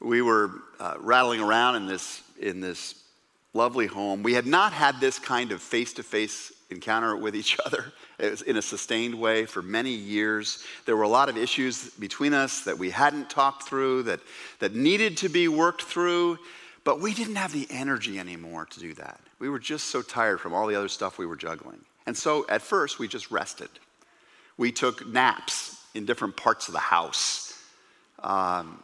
We 0.00 0.22
were 0.22 0.50
uh, 0.80 0.94
rattling 0.98 1.40
around 1.40 1.76
in 1.76 1.86
this, 1.86 2.22
in 2.40 2.60
this 2.60 2.94
lovely 3.56 3.86
home. 3.86 4.22
We 4.22 4.34
had 4.34 4.46
not 4.46 4.72
had 4.72 5.00
this 5.00 5.18
kind 5.18 5.50
of 5.50 5.62
face 5.62 5.94
to 5.94 6.02
face 6.02 6.52
encounter 6.70 7.16
with 7.16 7.34
each 7.34 7.56
other 7.66 7.92
in 8.18 8.56
a 8.56 8.62
sustained 8.62 9.14
way 9.14 9.46
for 9.46 9.62
many 9.62 9.90
years. 9.90 10.64
There 10.84 10.96
were 10.96 11.02
a 11.02 11.08
lot 11.08 11.28
of 11.28 11.36
issues 11.36 11.90
between 11.90 12.34
us 12.34 12.64
that 12.64 12.78
we 12.78 12.90
hadn't 12.90 13.30
talked 13.30 13.64
through, 13.64 14.04
that, 14.04 14.20
that 14.58 14.74
needed 14.74 15.16
to 15.18 15.28
be 15.28 15.48
worked 15.48 15.82
through, 15.82 16.38
but 16.84 17.00
we 17.00 17.14
didn't 17.14 17.36
have 17.36 17.52
the 17.52 17.66
energy 17.70 18.18
anymore 18.18 18.66
to 18.66 18.80
do 18.80 18.94
that. 18.94 19.20
We 19.38 19.48
were 19.48 19.58
just 19.58 19.86
so 19.86 20.02
tired 20.02 20.40
from 20.40 20.54
all 20.54 20.66
the 20.66 20.76
other 20.76 20.88
stuff 20.88 21.18
we 21.18 21.26
were 21.26 21.36
juggling. 21.36 21.80
And 22.06 22.16
so 22.16 22.46
at 22.48 22.62
first, 22.62 22.98
we 22.98 23.08
just 23.08 23.30
rested. 23.30 23.68
We 24.56 24.72
took 24.72 25.06
naps 25.06 25.76
in 25.94 26.06
different 26.06 26.36
parts 26.36 26.68
of 26.68 26.72
the 26.74 26.80
house. 26.80 27.60
Um, 28.22 28.82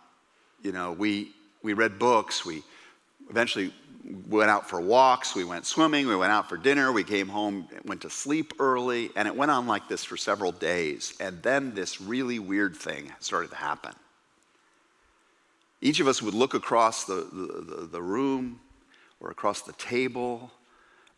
you 0.62 0.72
know, 0.72 0.92
we, 0.92 1.30
we 1.62 1.72
read 1.72 1.98
books. 1.98 2.44
We 2.44 2.62
eventually 3.30 3.72
went 4.28 4.50
out 4.50 4.68
for 4.68 4.80
walks, 4.80 5.35
we 5.35 5.44
went 5.44 5.64
swimming, 5.66 6.09
we 6.09 6.16
went 6.16 6.32
out 6.32 6.49
for 6.49 6.56
dinner, 6.56 6.90
we 6.90 7.04
came 7.04 7.28
home, 7.28 7.68
went 7.85 8.00
to 8.02 8.11
sleep 8.11 8.54
early, 8.59 9.11
and 9.14 9.28
it 9.28 9.35
went 9.35 9.50
on 9.50 9.66
like 9.66 9.88
this 9.88 10.04
for 10.04 10.16
several 10.16 10.52
days. 10.52 11.14
And 11.21 11.42
then 11.42 11.75
this 11.75 12.00
really 12.00 12.38
weird 12.38 12.75
thing 12.76 13.12
started 13.21 13.50
to 13.50 13.56
happen. 13.56 13.92
Each 15.80 16.00
of 16.00 16.09
us 16.09 16.23
would 16.23 16.35
look 16.35 16.54
across 16.54 17.04
the, 17.04 17.26
the, 17.32 17.88
the 17.90 18.02
room 18.02 18.61
or 19.21 19.30
across 19.30 19.62
the 19.62 19.73
table 19.75 20.50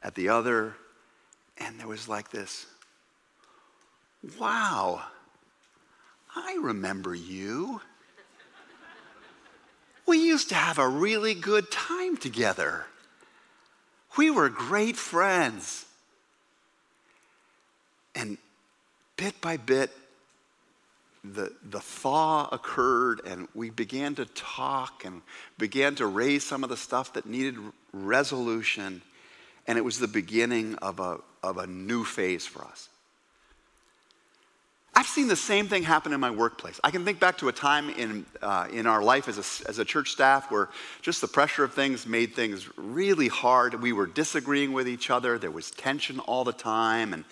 at 0.02 0.14
the 0.14 0.28
other, 0.28 0.74
and 1.58 1.78
there 1.78 1.88
was 1.88 2.08
like 2.08 2.30
this 2.30 2.66
wow, 4.38 5.02
I 6.34 6.58
remember 6.62 7.14
you. 7.14 7.80
We 10.06 10.18
used 10.18 10.50
to 10.50 10.54
have 10.54 10.78
a 10.78 10.88
really 10.88 11.34
good 11.34 11.70
time 11.70 12.16
together. 12.16 12.86
We 14.16 14.30
were 14.30 14.48
great 14.48 14.96
friends. 14.96 15.86
And 18.14 18.38
bit 19.16 19.40
by 19.40 19.56
bit, 19.56 19.90
the, 21.24 21.52
the 21.68 21.80
thaw 21.80 22.48
occurred, 22.52 23.22
and 23.26 23.48
we 23.54 23.70
began 23.70 24.14
to 24.16 24.26
talk 24.26 25.04
and 25.04 25.22
began 25.58 25.94
to 25.96 26.06
raise 26.06 26.44
some 26.44 26.62
of 26.62 26.70
the 26.70 26.76
stuff 26.76 27.14
that 27.14 27.24
needed 27.24 27.56
resolution. 27.92 29.00
And 29.66 29.78
it 29.78 29.84
was 29.84 29.98
the 29.98 30.08
beginning 30.08 30.74
of 30.76 31.00
a, 31.00 31.18
of 31.42 31.56
a 31.56 31.66
new 31.66 32.04
phase 32.04 32.46
for 32.46 32.62
us. 32.64 32.90
I've 34.96 35.08
seen 35.08 35.26
the 35.26 35.36
same 35.36 35.66
thing 35.66 35.82
happen 35.82 36.12
in 36.12 36.20
my 36.20 36.30
workplace. 36.30 36.78
I 36.84 36.92
can 36.92 37.04
think 37.04 37.18
back 37.18 37.38
to 37.38 37.48
a 37.48 37.52
time 37.52 37.90
in, 37.90 38.24
uh, 38.40 38.68
in 38.72 38.86
our 38.86 39.02
life 39.02 39.28
as 39.28 39.38
a, 39.38 39.68
as 39.68 39.80
a 39.80 39.84
church 39.84 40.10
staff 40.10 40.52
where 40.52 40.68
just 41.02 41.20
the 41.20 41.26
pressure 41.26 41.64
of 41.64 41.74
things 41.74 42.06
made 42.06 42.34
things 42.34 42.68
really 42.76 43.26
hard. 43.26 43.82
We 43.82 43.92
were 43.92 44.06
disagreeing 44.06 44.72
with 44.72 44.86
each 44.86 45.10
other, 45.10 45.36
there 45.36 45.50
was 45.50 45.72
tension 45.72 46.20
all 46.20 46.44
the 46.44 46.52
time, 46.52 47.12
and, 47.12 47.24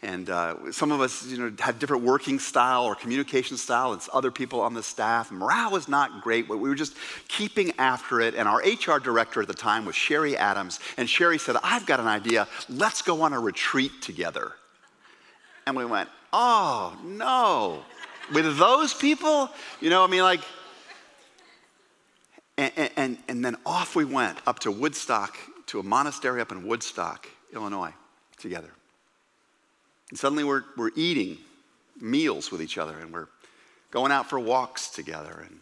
and 0.00 0.30
uh, 0.30 0.72
some 0.72 0.92
of 0.92 1.02
us 1.02 1.26
you 1.26 1.36
know, 1.36 1.52
had 1.58 1.78
different 1.78 2.04
working 2.04 2.38
style 2.38 2.84
or 2.84 2.94
communication 2.94 3.58
style 3.58 3.90
than 3.90 4.00
other 4.14 4.30
people 4.30 4.62
on 4.62 4.72
the 4.72 4.82
staff. 4.82 5.30
Morale 5.30 5.72
was 5.72 5.88
not 5.88 6.22
great, 6.22 6.48
but 6.48 6.56
we 6.56 6.70
were 6.70 6.74
just 6.74 6.96
keeping 7.28 7.72
after 7.78 8.22
it. 8.22 8.34
And 8.34 8.48
our 8.48 8.60
HR 8.60 8.98
director 8.98 9.42
at 9.42 9.48
the 9.48 9.52
time 9.52 9.84
was 9.84 9.94
Sherry 9.94 10.38
Adams, 10.38 10.80
and 10.96 11.08
Sherry 11.08 11.36
said, 11.36 11.56
I've 11.62 11.84
got 11.84 12.00
an 12.00 12.08
idea, 12.08 12.48
let's 12.70 13.02
go 13.02 13.20
on 13.22 13.34
a 13.34 13.40
retreat 13.40 13.92
together. 14.00 14.52
And 15.66 15.76
we 15.76 15.84
went, 15.84 16.08
oh 16.32 16.96
no. 17.04 17.82
With 18.32 18.58
those 18.58 18.94
people, 18.94 19.50
you 19.80 19.90
know, 19.90 20.04
I 20.04 20.06
mean, 20.06 20.22
like, 20.22 20.40
and, 22.56 22.90
and, 22.96 23.18
and 23.28 23.44
then 23.44 23.56
off 23.64 23.96
we 23.96 24.04
went 24.04 24.38
up 24.46 24.60
to 24.60 24.70
Woodstock, 24.70 25.36
to 25.66 25.80
a 25.80 25.82
monastery 25.82 26.40
up 26.40 26.52
in 26.52 26.66
Woodstock, 26.66 27.26
Illinois, 27.52 27.92
together. 28.38 28.70
And 30.10 30.18
suddenly 30.18 30.44
we're, 30.44 30.64
we're 30.76 30.90
eating 30.94 31.38
meals 32.00 32.50
with 32.50 32.60
each 32.62 32.78
other 32.78 32.98
and 32.98 33.12
we're 33.12 33.28
going 33.90 34.12
out 34.12 34.28
for 34.28 34.38
walks 34.38 34.88
together 34.88 35.44
and 35.46 35.60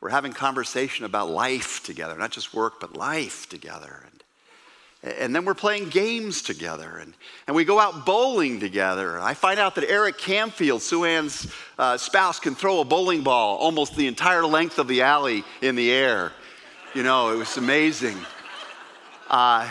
we're 0.00 0.10
having 0.10 0.32
conversation 0.32 1.04
about 1.04 1.28
life 1.28 1.82
together, 1.82 2.16
not 2.16 2.30
just 2.30 2.54
work, 2.54 2.80
but 2.80 2.96
life 2.96 3.48
together. 3.48 4.04
And 4.04 4.22
and 5.02 5.34
then 5.34 5.44
we're 5.44 5.54
playing 5.54 5.90
games 5.90 6.42
together, 6.42 6.98
and, 6.98 7.14
and 7.46 7.54
we 7.54 7.64
go 7.64 7.78
out 7.78 8.04
bowling 8.04 8.58
together. 8.58 9.18
I 9.20 9.34
find 9.34 9.60
out 9.60 9.76
that 9.76 9.88
Eric 9.88 10.18
Camfield, 10.18 10.80
Sue 10.80 11.04
uh, 11.78 11.96
spouse, 11.96 12.40
can 12.40 12.56
throw 12.56 12.80
a 12.80 12.84
bowling 12.84 13.22
ball 13.22 13.58
almost 13.58 13.94
the 13.96 14.08
entire 14.08 14.44
length 14.44 14.78
of 14.78 14.88
the 14.88 15.02
alley 15.02 15.44
in 15.62 15.76
the 15.76 15.92
air. 15.92 16.32
You 16.94 17.04
know, 17.04 17.32
it 17.32 17.36
was 17.36 17.56
amazing. 17.56 18.16
Uh, 19.28 19.70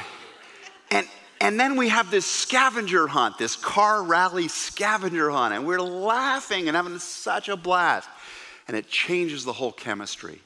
and, 0.92 1.06
and 1.42 1.60
then 1.60 1.76
we 1.76 1.90
have 1.90 2.10
this 2.10 2.26
scavenger 2.26 3.08
hunt, 3.08 3.38
this 3.38 3.58
car 3.58 4.04
rally 4.04 4.48
scavenger 4.48 5.30
hunt, 5.30 5.54
and 5.54 5.68
we're 5.68 5.82
laughing 5.82 6.70
and 6.70 6.78
having 6.78 7.00
such 7.00 7.50
a 7.50 7.58
blast. 7.58 8.08
And 8.70 8.78
it 8.78 8.88
changes 8.88 9.44
the 9.44 9.54
whole 9.54 9.72
chemistry. 9.74 10.42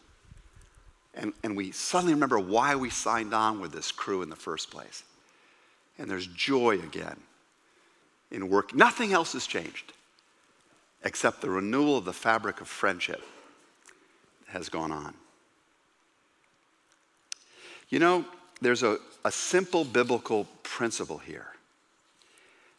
And, 1.13 1.33
and 1.43 1.57
we 1.57 1.71
suddenly 1.71 2.13
remember 2.13 2.39
why 2.39 2.75
we 2.75 2.89
signed 2.89 3.33
on 3.33 3.59
with 3.59 3.71
this 3.71 3.91
crew 3.91 4.21
in 4.21 4.29
the 4.29 4.35
first 4.35 4.71
place. 4.71 5.03
And 5.97 6.09
there's 6.09 6.27
joy 6.27 6.79
again 6.79 7.17
in 8.31 8.49
work. 8.49 8.73
Nothing 8.73 9.13
else 9.13 9.33
has 9.33 9.45
changed 9.45 9.93
except 11.03 11.41
the 11.41 11.49
renewal 11.49 11.97
of 11.97 12.05
the 12.05 12.13
fabric 12.13 12.61
of 12.61 12.67
friendship 12.67 13.21
has 14.47 14.69
gone 14.69 14.91
on. 14.91 15.13
You 17.89 17.99
know, 17.99 18.25
there's 18.61 18.83
a, 18.83 18.97
a 19.25 19.31
simple 19.31 19.83
biblical 19.83 20.45
principle 20.63 21.17
here. 21.17 21.47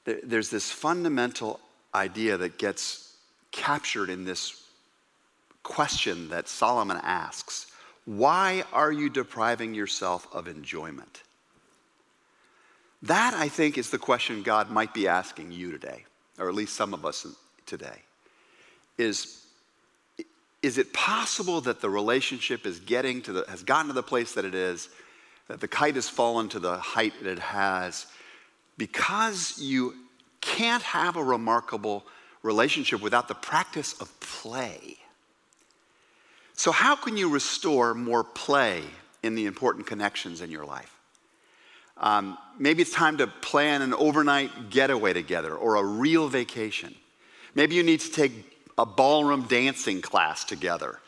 There, 0.05 0.21
there's 0.23 0.49
this 0.49 0.71
fundamental 0.71 1.61
idea 1.95 2.37
that 2.39 2.59
gets 2.59 3.17
captured 3.51 4.09
in 4.09 4.25
this 4.25 4.63
question 5.63 6.29
that 6.31 6.49
Solomon 6.49 6.99
asks 7.03 7.72
why 8.05 8.65
are 8.73 8.91
you 8.91 9.09
depriving 9.09 9.75
yourself 9.75 10.27
of 10.33 10.49
enjoyment? 10.49 11.23
That, 13.03 13.35
I 13.35 13.49
think, 13.49 13.79
is 13.79 13.91
the 13.91 13.99
question 13.99 14.43
God 14.43 14.71
might 14.71 14.95
be 14.95 15.09
asking 15.09 15.53
you 15.53 15.73
today, 15.73 16.05
or 16.39 16.49
at 16.49 16.55
least 16.55 16.75
some 16.75 16.95
of 16.95 17.05
us 17.05 17.27
today. 17.67 18.03
Is, 18.99 19.45
is 20.63 20.79
it 20.79 20.93
possible 20.93 21.61
that 21.63 21.81
the 21.81 21.91
relationship 21.91 22.67
is 22.67 22.79
getting 22.79 23.23
to 23.23 23.33
the, 23.33 23.45
has 23.49 23.63
gotten 23.63 23.89
to 23.89 23.93
the 23.93 24.03
place 24.03 24.35
that 24.35 24.45
it 24.45 24.55
is, 24.55 24.89
that 25.49 25.61
the 25.61 25.69
kite 25.69 25.97
has 25.97 26.09
fallen 26.09 26.49
to 26.51 26.61
the 26.61 26.77
height 26.77 27.13
that 27.23 27.31
it 27.31 27.41
has, 27.41 28.07
because 28.79 29.59
you 29.61 29.95
can't 30.41 30.83
have 30.83 31.17
a 31.17 31.23
remarkable 31.23 32.05
relationship 32.43 33.01
without 33.01 33.29
the 33.29 33.35
practice 33.35 34.01
of 34.01 34.21
play? 34.21 34.99
So, 36.55 36.73
how 36.73 36.97
can 36.97 37.17
you 37.17 37.29
restore 37.29 37.95
more 37.95 38.25
play 38.25 38.83
in 39.23 39.35
the 39.35 39.47
important 39.47 39.87
connections 39.87 40.41
in 40.41 40.51
your 40.51 40.65
life? 40.65 40.95
Um, 41.97 42.37
maybe 42.59 42.83
it's 42.83 42.93
time 42.93 43.19
to 43.19 43.27
plan 43.27 43.83
an 43.83 43.95
overnight 43.95 44.71
getaway 44.71 45.13
together 45.13 45.55
or 45.55 45.77
a 45.77 45.85
real 45.85 46.29
vacation. 46.29 46.95
Maybe 47.55 47.75
you 47.75 47.83
need 47.83 48.01
to 48.01 48.11
take 48.11 48.33
a 48.79 48.87
ballroom 48.87 49.43
dancing 49.43 50.01
class 50.01 50.45
together 50.45 50.99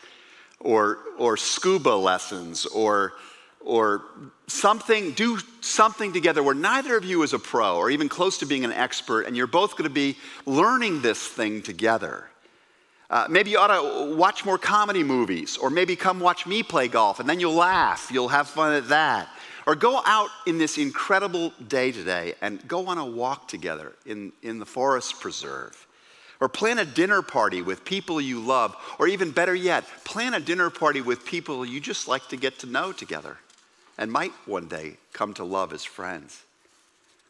or, 0.61 0.99
or 1.19 1.37
scuba 1.37 1.89
lessons 1.89 2.67
or, 2.67 3.15
or 3.61 4.03
something, 4.47 5.13
do 5.13 5.39
something 5.61 6.13
together 6.13 6.43
where 6.43 6.55
neither 6.55 6.97
of 6.97 7.05
you 7.05 7.23
is 7.23 7.33
a 7.33 7.39
pro 7.39 7.77
or 7.77 7.91
even 7.91 8.09
close 8.09 8.39
to 8.39 8.47
being 8.47 8.65
an 8.65 8.73
expert 8.73 9.23
and 9.23 9.37
you're 9.37 9.47
both 9.47 9.73
going 9.73 9.85
to 9.85 9.95
be 9.95 10.17
learning 10.47 11.03
this 11.03 11.27
thing 11.27 11.63
together. 11.63 12.29
Uh, 13.15 13.29
maybe 13.31 13.49
you 13.49 13.59
ought 13.59 13.69
to 13.69 14.13
watch 14.17 14.45
more 14.45 14.59
comedy 14.59 15.05
movies, 15.05 15.57
or 15.57 15.71
maybe 15.71 15.95
come 15.95 16.19
watch 16.19 16.49
me 16.49 16.65
play 16.65 16.89
golf, 16.89 17.21
and 17.21 17.29
then 17.29 17.39
you'll 17.39 17.55
laugh. 17.55 18.11
You'll 18.13 18.27
have 18.27 18.49
fun 18.49 18.73
at 18.73 18.89
that. 18.89 19.29
Or 19.69 19.77
go 19.77 20.03
out 20.05 20.31
in 20.49 20.59
this 20.59 20.79
incredible 20.79 21.53
day 21.69 21.93
today 21.93 22.35
and 22.41 22.67
go 22.67 22.89
on 22.89 22.99
a 22.99 23.05
walk 23.07 23.47
together 23.47 23.93
in, 24.05 24.33
in 24.43 24.59
the 24.59 24.67
forest 24.67 25.21
preserve. 25.21 25.87
Or 26.41 26.49
plan 26.49 26.81
a 26.81 26.85
dinner 26.85 27.23
party 27.23 27.63
with 27.63 27.85
people 27.85 28.21
you 28.21 28.41
love. 28.41 28.75
Or 28.99 29.07
even 29.07 29.31
better 29.31 29.55
yet, 29.55 29.85
plan 30.03 30.35
a 30.35 30.41
dinner 30.41 30.69
party 30.69 31.01
with 31.01 31.25
people 31.25 31.65
you 31.65 31.79
just 31.79 32.09
like 32.09 32.27
to 32.31 32.37
get 32.37 32.59
to 32.59 32.67
know 32.67 32.91
together 32.91 33.39
and 33.97 34.11
might 34.11 34.33
one 34.45 34.67
day 34.67 34.97
come 35.13 35.35
to 35.35 35.45
love 35.45 35.73
as 35.73 35.85
friends. 35.85 36.43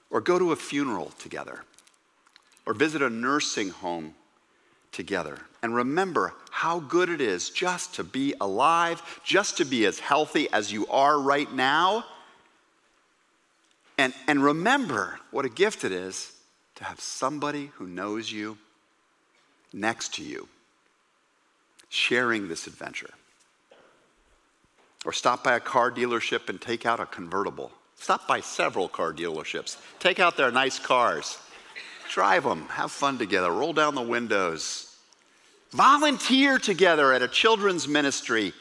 Or 0.09 0.23
go 0.23 0.38
to 0.38 0.53
a 0.53 0.57
funeral 0.57 1.12
together. 1.18 1.62
Or 2.64 2.73
visit 2.73 3.03
a 3.03 3.11
nursing 3.11 3.68
home 3.68 4.14
together 4.94 5.38
and 5.62 5.74
remember 5.74 6.35
how 6.50 6.80
good 6.80 7.09
it 7.09 7.20
is 7.20 7.50
just 7.50 7.94
to 7.94 8.04
be 8.04 8.35
alive, 8.40 9.20
just 9.24 9.57
to 9.59 9.64
be 9.64 9.87
as 9.87 9.98
healthy 9.98 10.46
as 10.52 10.72
you 10.72 10.87
are 10.88 11.18
right 11.18 11.50
now. 11.52 12.04
And, 13.96 14.12
and 14.28 14.42
remember 14.42 15.18
what 15.30 15.44
a 15.44 15.48
gift 15.48 15.85
it 15.85 15.92
is 15.92 16.33
to 16.76 16.85
have 16.85 17.00
somebody 17.00 17.70
who 17.76 17.87
knows 17.87 18.30
you 18.30 18.59
next 19.72 20.14
to 20.14 20.22
you, 20.22 20.48
sharing 21.88 22.48
this 22.48 22.66
adventure. 22.66 23.11
Or 25.04 25.12
stop 25.12 25.44
by 25.44 25.54
a 25.54 25.61
car 25.61 25.90
dealership 25.90 26.48
and 26.48 26.61
take 26.61 26.87
out 26.87 27.00
a 27.00 27.07
convertible. 27.07 27.72
Stop 27.96 28.26
by 28.28 28.40
several 28.40 28.88
car 28.88 29.12
dealerships. 29.12 29.76
Take 29.98 30.20
out 30.20 30.37
their 30.37 30.50
nice 30.50 30.78
cars. 30.78 31.38
Drive 32.10 32.44
them, 32.44 32.68
have 32.68 32.90
fun 32.90 33.18
together, 33.18 33.50
roll 33.50 33.72
down 33.72 33.94
the 33.94 34.02
windows. 34.02 34.96
Volunteer 35.72 36.58
together 36.58 37.12
at 37.12 37.22
a 37.22 37.28
children's 37.28 37.88
ministry 37.88 38.52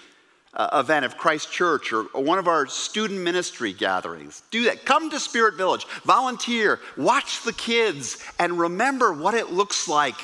uh, 0.56 0.82
event 0.82 1.06
of 1.06 1.17
Christ 1.17 1.51
Church 1.51 1.91
or, 1.93 2.06
or 2.13 2.23
one 2.23 2.39
of 2.39 2.47
our 2.47 2.67
student 2.67 3.19
ministry 3.21 3.73
gatherings. 3.73 4.43
Do 4.51 4.63
that. 4.65 4.86
Come 4.86 5.10
to 5.10 5.19
Spirit 5.19 5.56
Village, 5.56 5.86
volunteer, 6.03 6.79
watch 6.97 7.43
the 7.43 7.53
kids, 7.53 8.23
and 8.39 8.58
remember 8.60 9.13
what 9.13 9.34
it 9.34 9.51
looks 9.51 9.88
like 9.88 10.15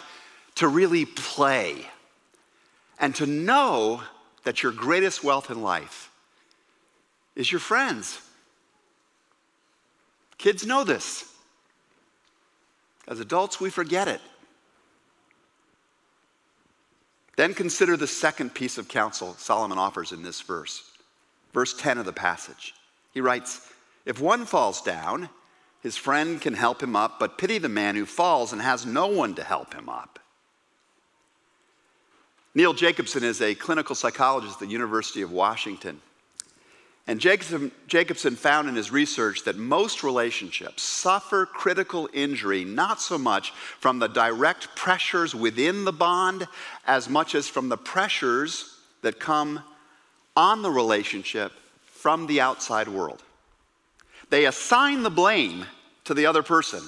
to 0.55 0.67
really 0.67 1.05
play 1.05 1.85
and 2.99 3.15
to 3.15 3.25
know 3.25 4.03
that 4.43 4.61
your 4.61 4.71
greatest 4.71 5.23
wealth 5.23 5.49
in 5.49 5.61
life 5.61 6.11
is 7.35 7.51
your 7.51 7.59
friends. 7.59 8.19
Kids 10.37 10.65
know 10.65 10.83
this. 10.83 11.33
As 13.09 13.19
adults, 13.19 13.59
we 13.59 13.71
forget 13.71 14.07
it. 14.07 14.21
Then 17.35 17.55
consider 17.55 17.97
the 17.97 18.05
second 18.07 18.53
piece 18.53 18.77
of 18.77 18.87
counsel 18.87 19.33
Solomon 19.39 19.79
offers 19.79 20.11
in 20.11 20.21
this 20.21 20.41
verse, 20.41 20.83
verse 21.51 21.73
10 21.73 21.97
of 21.97 22.05
the 22.05 22.13
passage. 22.13 22.75
He 23.13 23.21
writes, 23.21 23.71
If 24.05 24.21
one 24.21 24.45
falls 24.45 24.81
down, 24.81 25.29
his 25.81 25.97
friend 25.97 26.39
can 26.39 26.53
help 26.53 26.83
him 26.83 26.95
up, 26.95 27.19
but 27.19 27.37
pity 27.37 27.57
the 27.57 27.69
man 27.69 27.95
who 27.95 28.05
falls 28.05 28.53
and 28.53 28.61
has 28.61 28.85
no 28.85 29.07
one 29.07 29.33
to 29.35 29.43
help 29.43 29.73
him 29.73 29.89
up. 29.89 30.19
Neil 32.53 32.73
Jacobson 32.73 33.23
is 33.23 33.41
a 33.41 33.55
clinical 33.55 33.95
psychologist 33.95 34.55
at 34.55 34.59
the 34.59 34.73
University 34.73 35.21
of 35.21 35.31
Washington. 35.31 36.01
And 37.09 37.19
Jacobson, 37.19 37.71
Jacobson 37.87 38.35
found 38.35 38.69
in 38.69 38.75
his 38.75 38.91
research 38.91 39.43
that 39.45 39.57
most 39.57 40.03
relationships 40.03 40.83
suffer 40.83 41.47
critical 41.47 42.07
injury 42.13 42.63
not 42.63 43.01
so 43.01 43.17
much 43.17 43.49
from 43.79 43.97
the 43.97 44.05
direct 44.05 44.75
pressures 44.75 45.33
within 45.33 45.85
the 45.85 45.91
bond 45.91 46.47
as 46.85 47.09
much 47.09 47.33
as 47.33 47.47
from 47.47 47.67
the 47.67 47.77
pressures 47.77 48.77
that 49.01 49.19
come 49.19 49.63
on 50.37 50.61
the 50.61 50.69
relationship 50.69 51.51
from 51.87 52.27
the 52.27 52.41
outside 52.41 52.87
world. 52.87 53.23
They 54.29 54.45
assign 54.45 55.01
the 55.01 55.09
blame 55.09 55.65
to 56.03 56.13
the 56.13 56.27
other 56.27 56.43
person, 56.43 56.83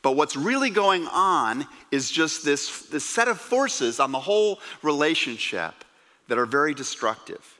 But 0.00 0.12
what's 0.12 0.36
really 0.36 0.70
going 0.70 1.08
on 1.08 1.66
is 1.90 2.08
just 2.08 2.44
this, 2.44 2.82
this 2.86 3.04
set 3.04 3.26
of 3.26 3.40
forces 3.40 3.98
on 3.98 4.12
the 4.12 4.20
whole 4.20 4.60
relationship 4.82 5.74
that 6.28 6.38
are 6.38 6.46
very 6.46 6.72
destructive. 6.72 7.58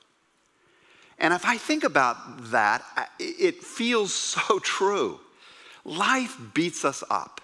And 1.18 1.32
if 1.32 1.44
I 1.44 1.56
think 1.56 1.84
about 1.84 2.16
that, 2.50 2.84
it 3.18 3.62
feels 3.62 4.12
so 4.14 4.58
true. 4.58 5.20
Life 5.84 6.38
beats 6.54 6.84
us 6.84 7.04
up, 7.10 7.40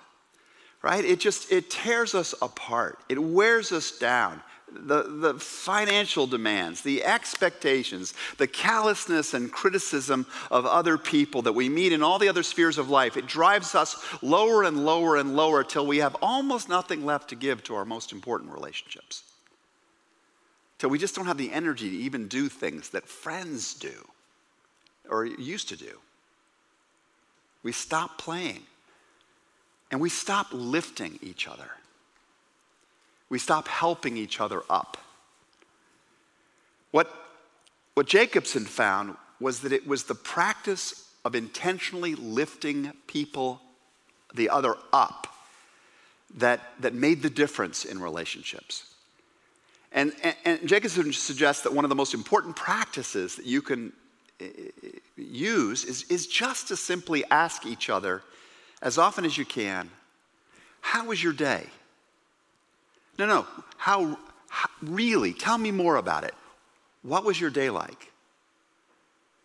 right? 0.83 1.05
It 1.05 1.21
just, 1.21 1.53
it 1.53 1.71
tears 1.71 2.15
us 2.15 2.35
apart. 2.41 2.99
It 3.09 3.19
wears 3.19 3.71
us 3.73 3.99
down 3.99 4.43
the, 4.73 5.03
the 5.03 5.35
financial 5.35 6.27
demands, 6.27 6.83
the 6.83 7.05
expectations, 7.05 8.15
the 8.39 8.47
callousness 8.47 9.35
and 9.35 9.51
criticism 9.51 10.27
of 10.51 10.67
other 10.67 10.99
people 10.99 11.43
that 11.43 11.53
we 11.53 11.69
meet 11.69 11.93
in 11.93 12.03
all 12.03 12.19
the 12.19 12.29
other 12.29 12.43
spheres 12.43 12.79
of 12.79 12.89
life, 12.89 13.17
it 13.17 13.27
drives 13.27 13.75
us 13.75 13.97
lower 14.23 14.65
and 14.65 14.85
lower 14.85 15.17
and 15.17 15.37
lower 15.37 15.65
till 15.65 15.87
we 15.87 15.99
have 15.99 16.17
almost 16.23 16.69
nothing 16.69 17.05
left 17.05 17.31
to 17.31 17.37
give 17.37 17.63
to 17.65 17.75
our 17.75 17.85
most 17.85 18.13
important 18.13 18.53
relationships. 18.53 19.25
Till 20.81 20.91
we 20.91 20.99
just 20.99 21.15
don't 21.15 21.27
have 21.27 21.39
the 21.39 21.53
energy 21.53 21.89
to 21.89 21.97
even 21.97 22.27
do 22.27 22.49
things 22.49 22.89
that 22.89 23.07
friends 23.07 23.75
do 23.75 24.09
or 25.09 25.25
used 25.25 25.69
to 25.69 25.77
do. 25.77 26.01
We 27.63 27.71
stop 27.71 28.19
playing 28.19 28.63
and 29.93 30.01
we 30.01 30.09
stop 30.09 30.49
lifting 30.51 31.21
each 31.23 31.47
other 31.47 31.71
we 33.31 33.39
stop 33.39 33.69
helping 33.69 34.17
each 34.17 34.41
other 34.41 34.63
up. 34.69 34.99
What, 36.91 37.11
what 37.95 38.07
Jacobson 38.07 38.65
found 38.65 39.17
was 39.39 39.61
that 39.61 39.73
it 39.73 39.87
was 39.87 40.05
the 40.05 40.15
practice 40.15 41.09
of 41.25 41.35
intentionally 41.35 42.15
lifting 42.17 42.93
people, 43.07 43.63
the 44.35 44.51
other 44.51 44.75
up, 44.93 45.29
that, 46.37 46.61
that 46.81 46.93
made 46.93 47.23
the 47.23 47.31
difference 47.31 47.85
in 47.85 48.01
relationships. 48.01 48.90
And, 49.93 50.13
and, 50.23 50.37
and 50.45 50.69
Jacobson 50.69 51.13
suggests 51.13 51.63
that 51.65 51.73
one 51.73 51.85
of 51.85 51.89
the 51.89 51.97
most 51.97 52.15
important 52.15 52.57
practices 52.57 53.37
that 53.37 53.47
you 53.47 53.61
can 53.61 53.93
eh, 54.41 54.47
eh, 54.85 54.89
use 55.17 55.85
is, 55.85 56.05
is 56.05 56.27
just 56.27 56.69
to 56.69 56.77
simply 56.77 57.25
ask 57.31 57.67
each 57.67 57.91
other 57.91 58.23
as 58.83 58.99
often 58.99 59.25
as 59.25 59.37
you 59.37 59.45
can, 59.45 59.91
How 60.81 61.07
was 61.07 61.23
your 61.23 61.33
day? 61.33 61.67
No, 63.19 63.27
no. 63.27 63.47
How, 63.77 64.17
how, 64.49 64.71
really? 64.81 65.35
Tell 65.35 65.59
me 65.59 65.71
more 65.71 65.97
about 65.97 66.25
it. 66.25 66.35
What 67.03 67.25
was 67.25 67.39
your 67.41 67.51
day 67.51 67.69
like? 67.69 68.11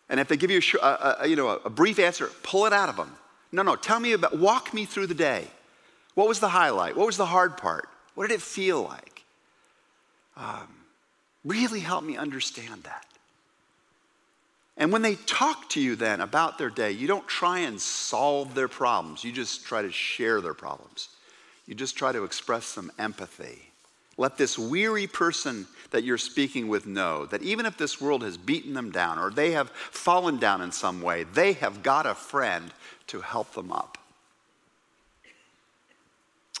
And 0.08 0.20
if 0.20 0.28
they 0.28 0.36
give 0.36 0.50
you 0.50 0.60
a, 0.80 0.86
a, 0.86 1.16
a, 1.20 1.26
you 1.26 1.36
know, 1.36 1.48
a 1.48 1.70
brief 1.70 1.98
answer, 1.98 2.30
pull 2.42 2.64
it 2.66 2.72
out 2.72 2.88
of 2.88 2.96
them. 2.96 3.12
No, 3.52 3.62
no. 3.62 3.76
Tell 3.76 4.00
me 4.00 4.12
about. 4.12 4.38
Walk 4.38 4.72
me 4.72 4.84
through 4.84 5.08
the 5.08 5.14
day. 5.14 5.46
What 6.14 6.28
was 6.28 6.40
the 6.40 6.48
highlight? 6.48 6.96
What 6.96 7.06
was 7.06 7.16
the 7.16 7.26
hard 7.26 7.56
part? 7.56 7.88
What 8.14 8.28
did 8.28 8.34
it 8.34 8.42
feel 8.42 8.82
like? 8.82 9.15
Um, 10.36 10.68
really 11.44 11.80
help 11.80 12.04
me 12.04 12.16
understand 12.16 12.82
that. 12.84 13.04
And 14.76 14.92
when 14.92 15.02
they 15.02 15.14
talk 15.14 15.70
to 15.70 15.80
you 15.80 15.96
then 15.96 16.20
about 16.20 16.58
their 16.58 16.68
day, 16.68 16.90
you 16.92 17.06
don't 17.06 17.26
try 17.26 17.60
and 17.60 17.80
solve 17.80 18.54
their 18.54 18.68
problems. 18.68 19.24
You 19.24 19.32
just 19.32 19.64
try 19.64 19.82
to 19.82 19.90
share 19.90 20.40
their 20.40 20.54
problems. 20.54 21.08
You 21.66 21.74
just 21.74 21.96
try 21.96 22.12
to 22.12 22.24
express 22.24 22.66
some 22.66 22.92
empathy 22.98 23.66
let 24.18 24.38
this 24.38 24.58
weary 24.58 25.06
person 25.06 25.66
that 25.90 26.04
you're 26.04 26.18
speaking 26.18 26.68
with 26.68 26.86
know 26.86 27.26
that 27.26 27.42
even 27.42 27.66
if 27.66 27.76
this 27.76 28.00
world 28.00 28.22
has 28.22 28.36
beaten 28.36 28.72
them 28.72 28.90
down 28.90 29.18
or 29.18 29.30
they 29.30 29.52
have 29.52 29.70
fallen 29.70 30.38
down 30.38 30.62
in 30.62 30.72
some 30.72 31.02
way, 31.02 31.24
they 31.24 31.52
have 31.54 31.82
got 31.82 32.06
a 32.06 32.14
friend 32.14 32.72
to 33.08 33.20
help 33.20 33.52
them 33.52 33.70
up. 33.70 33.98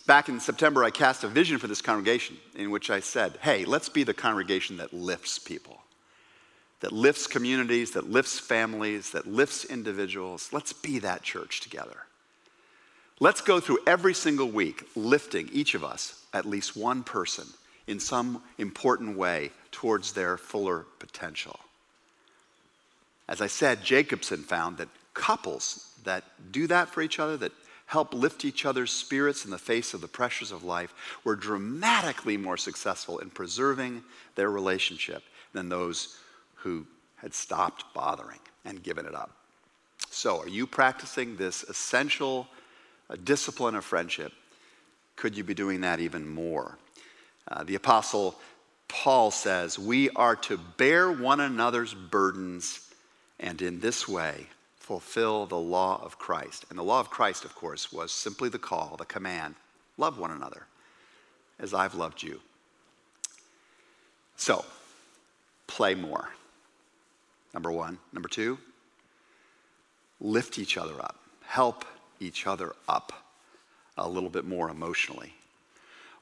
Back 0.06 0.28
in 0.28 0.38
September, 0.38 0.84
I 0.84 0.90
cast 0.90 1.24
a 1.24 1.28
vision 1.28 1.58
for 1.58 1.66
this 1.66 1.82
congregation 1.82 2.36
in 2.54 2.70
which 2.70 2.90
I 2.90 3.00
said, 3.00 3.38
hey, 3.42 3.64
let's 3.64 3.88
be 3.88 4.04
the 4.04 4.14
congregation 4.14 4.76
that 4.76 4.92
lifts 4.92 5.38
people, 5.38 5.80
that 6.80 6.92
lifts 6.92 7.26
communities, 7.26 7.92
that 7.92 8.08
lifts 8.08 8.38
families, 8.38 9.10
that 9.10 9.26
lifts 9.26 9.64
individuals. 9.64 10.50
Let's 10.52 10.72
be 10.72 11.00
that 11.00 11.22
church 11.22 11.60
together. 11.60 12.06
Let's 13.18 13.40
go 13.40 13.58
through 13.58 13.78
every 13.86 14.14
single 14.14 14.48
week 14.48 14.84
lifting 14.94 15.48
each 15.52 15.74
of 15.74 15.82
us 15.82 16.24
at 16.32 16.46
least 16.46 16.76
one 16.76 17.02
person 17.02 17.46
in 17.88 17.98
some 17.98 18.42
important 18.58 19.16
way 19.16 19.50
towards 19.72 20.12
their 20.12 20.36
fuller 20.36 20.86
potential. 20.98 21.58
As 23.28 23.40
I 23.40 23.48
said, 23.48 23.82
Jacobson 23.82 24.42
found 24.42 24.76
that 24.78 24.88
couples 25.14 25.90
that 26.04 26.24
do 26.52 26.68
that 26.68 26.90
for 26.90 27.02
each 27.02 27.18
other, 27.18 27.36
that 27.38 27.52
help 27.86 28.12
lift 28.12 28.44
each 28.44 28.64
other's 28.64 28.90
spirits 28.90 29.44
in 29.44 29.50
the 29.50 29.58
face 29.58 29.94
of 29.94 30.00
the 30.00 30.08
pressures 30.08 30.52
of 30.52 30.64
life, 30.64 30.94
were 31.24 31.36
dramatically 31.36 32.36
more 32.36 32.56
successful 32.56 33.18
in 33.18 33.30
preserving 33.30 34.02
their 34.34 34.50
relationship 34.50 35.22
than 35.52 35.68
those 35.68 36.18
who 36.56 36.86
had 37.16 37.32
stopped 37.32 37.84
bothering 37.94 38.40
and 38.64 38.82
given 38.82 39.06
it 39.06 39.14
up. 39.14 39.30
So, 40.10 40.40
are 40.40 40.48
you 40.48 40.66
practicing 40.66 41.36
this 41.36 41.62
essential 41.64 42.48
discipline 43.24 43.74
of 43.74 43.84
friendship 43.84 44.32
could 45.16 45.36
you 45.36 45.44
be 45.44 45.54
doing 45.54 45.80
that 45.80 45.98
even 45.98 46.28
more? 46.28 46.78
Uh, 47.48 47.64
the 47.64 47.74
Apostle 47.74 48.36
Paul 48.86 49.30
says, 49.30 49.78
We 49.78 50.10
are 50.10 50.36
to 50.36 50.58
bear 50.76 51.10
one 51.10 51.40
another's 51.40 51.94
burdens 51.94 52.80
and 53.40 53.60
in 53.60 53.80
this 53.80 54.06
way 54.06 54.46
fulfill 54.86 55.46
the 55.46 55.58
law 55.58 56.00
of 56.04 56.16
Christ. 56.16 56.64
And 56.70 56.78
the 56.78 56.84
law 56.84 57.00
of 57.00 57.10
Christ, 57.10 57.44
of 57.44 57.56
course, 57.56 57.92
was 57.92 58.12
simply 58.12 58.48
the 58.48 58.60
call, 58.60 58.94
the 58.96 59.04
command 59.04 59.56
love 59.96 60.16
one 60.16 60.30
another 60.30 60.68
as 61.58 61.74
I've 61.74 61.96
loved 61.96 62.22
you. 62.22 62.40
So, 64.36 64.64
play 65.66 65.96
more. 65.96 66.28
Number 67.52 67.72
one. 67.72 67.98
Number 68.12 68.28
two, 68.28 68.58
lift 70.20 70.56
each 70.56 70.76
other 70.78 70.94
up, 71.00 71.18
help 71.44 71.84
each 72.20 72.46
other 72.46 72.72
up 72.88 73.12
a 73.98 74.08
little 74.08 74.30
bit 74.30 74.44
more 74.44 74.70
emotionally. 74.70 75.34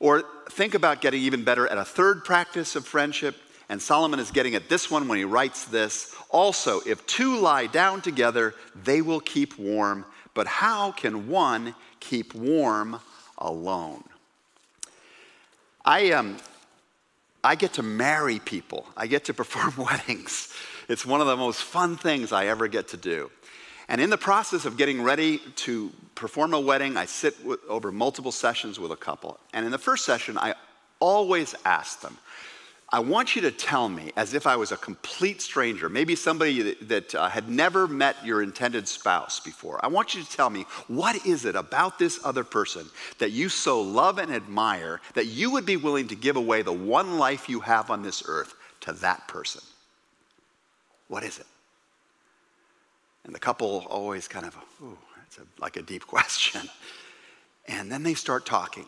Or 0.00 0.24
think 0.48 0.72
about 0.72 1.02
getting 1.02 1.20
even 1.20 1.44
better 1.44 1.68
at 1.68 1.76
a 1.76 1.84
third 1.84 2.24
practice 2.24 2.76
of 2.76 2.86
friendship. 2.86 3.36
And 3.68 3.80
Solomon 3.80 4.20
is 4.20 4.30
getting 4.30 4.54
at 4.54 4.68
this 4.68 4.90
one 4.90 5.08
when 5.08 5.18
he 5.18 5.24
writes 5.24 5.64
this. 5.64 6.14
Also, 6.30 6.80
if 6.86 7.06
two 7.06 7.38
lie 7.38 7.66
down 7.66 8.02
together, 8.02 8.54
they 8.84 9.00
will 9.00 9.20
keep 9.20 9.58
warm. 9.58 10.04
But 10.34 10.46
how 10.46 10.92
can 10.92 11.28
one 11.28 11.74
keep 12.00 12.34
warm 12.34 13.00
alone? 13.38 14.04
I, 15.84 16.12
um, 16.12 16.38
I 17.42 17.54
get 17.54 17.74
to 17.74 17.82
marry 17.82 18.38
people, 18.38 18.86
I 18.96 19.06
get 19.06 19.24
to 19.26 19.34
perform 19.34 19.74
weddings. 19.86 20.52
It's 20.88 21.06
one 21.06 21.20
of 21.20 21.26
the 21.26 21.36
most 21.36 21.62
fun 21.62 21.96
things 21.96 22.32
I 22.32 22.46
ever 22.46 22.68
get 22.68 22.88
to 22.88 22.96
do. 22.96 23.30
And 23.88 24.00
in 24.00 24.10
the 24.10 24.18
process 24.18 24.64
of 24.64 24.76
getting 24.76 25.02
ready 25.02 25.40
to 25.56 25.90
perform 26.14 26.54
a 26.54 26.60
wedding, 26.60 26.96
I 26.96 27.04
sit 27.04 27.42
with, 27.44 27.60
over 27.68 27.92
multiple 27.92 28.32
sessions 28.32 28.78
with 28.78 28.92
a 28.92 28.96
couple. 28.96 29.38
And 29.52 29.66
in 29.66 29.72
the 29.72 29.78
first 29.78 30.04
session, 30.04 30.38
I 30.38 30.54
always 31.00 31.54
ask 31.64 32.00
them, 32.00 32.16
I 32.90 33.00
want 33.00 33.34
you 33.34 33.42
to 33.42 33.50
tell 33.50 33.88
me, 33.88 34.12
as 34.16 34.34
if 34.34 34.46
I 34.46 34.56
was 34.56 34.70
a 34.70 34.76
complete 34.76 35.40
stranger, 35.40 35.88
maybe 35.88 36.14
somebody 36.14 36.62
that, 36.62 36.88
that 36.88 37.14
uh, 37.14 37.28
had 37.28 37.48
never 37.48 37.88
met 37.88 38.24
your 38.24 38.42
intended 38.42 38.86
spouse 38.86 39.40
before. 39.40 39.80
I 39.82 39.88
want 39.88 40.14
you 40.14 40.22
to 40.22 40.30
tell 40.30 40.50
me, 40.50 40.66
what 40.86 41.24
is 41.26 41.44
it 41.44 41.56
about 41.56 41.98
this 41.98 42.20
other 42.24 42.44
person 42.44 42.86
that 43.18 43.30
you 43.30 43.48
so 43.48 43.80
love 43.80 44.18
and 44.18 44.32
admire 44.32 45.00
that 45.14 45.26
you 45.26 45.50
would 45.52 45.66
be 45.66 45.76
willing 45.76 46.08
to 46.08 46.14
give 46.14 46.36
away 46.36 46.62
the 46.62 46.72
one 46.72 47.18
life 47.18 47.48
you 47.48 47.60
have 47.60 47.90
on 47.90 48.02
this 48.02 48.22
earth 48.26 48.54
to 48.82 48.92
that 48.92 49.26
person? 49.28 49.62
What 51.08 51.24
is 51.24 51.38
it? 51.38 51.46
And 53.24 53.34
the 53.34 53.40
couple 53.40 53.86
always 53.88 54.28
kind 54.28 54.46
of, 54.46 54.56
ooh, 54.82 54.98
it's 55.26 55.38
a, 55.38 55.42
like 55.58 55.76
a 55.76 55.82
deep 55.82 56.06
question. 56.06 56.68
And 57.66 57.90
then 57.90 58.02
they 58.02 58.14
start 58.14 58.44
talking. 58.44 58.86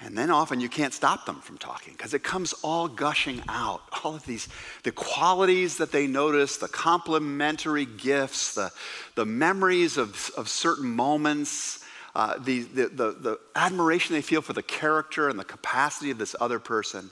And 0.00 0.16
then 0.16 0.30
often 0.30 0.60
you 0.60 0.68
can't 0.68 0.94
stop 0.94 1.26
them 1.26 1.40
from 1.40 1.58
talking 1.58 1.92
because 1.92 2.14
it 2.14 2.22
comes 2.22 2.52
all 2.62 2.86
gushing 2.86 3.42
out. 3.48 3.82
All 4.04 4.14
of 4.14 4.24
these, 4.24 4.48
the 4.84 4.92
qualities 4.92 5.78
that 5.78 5.90
they 5.90 6.06
notice, 6.06 6.58
the 6.58 6.68
complementary 6.68 7.84
gifts, 7.84 8.54
the, 8.54 8.70
the 9.16 9.26
memories 9.26 9.96
of, 9.96 10.30
of 10.36 10.48
certain 10.48 10.88
moments, 10.88 11.84
uh, 12.14 12.38
the, 12.38 12.62
the, 12.62 12.88
the, 12.88 13.12
the 13.12 13.40
admiration 13.56 14.14
they 14.14 14.22
feel 14.22 14.40
for 14.40 14.52
the 14.52 14.62
character 14.62 15.28
and 15.28 15.38
the 15.38 15.44
capacity 15.44 16.12
of 16.12 16.18
this 16.18 16.36
other 16.40 16.60
person. 16.60 17.10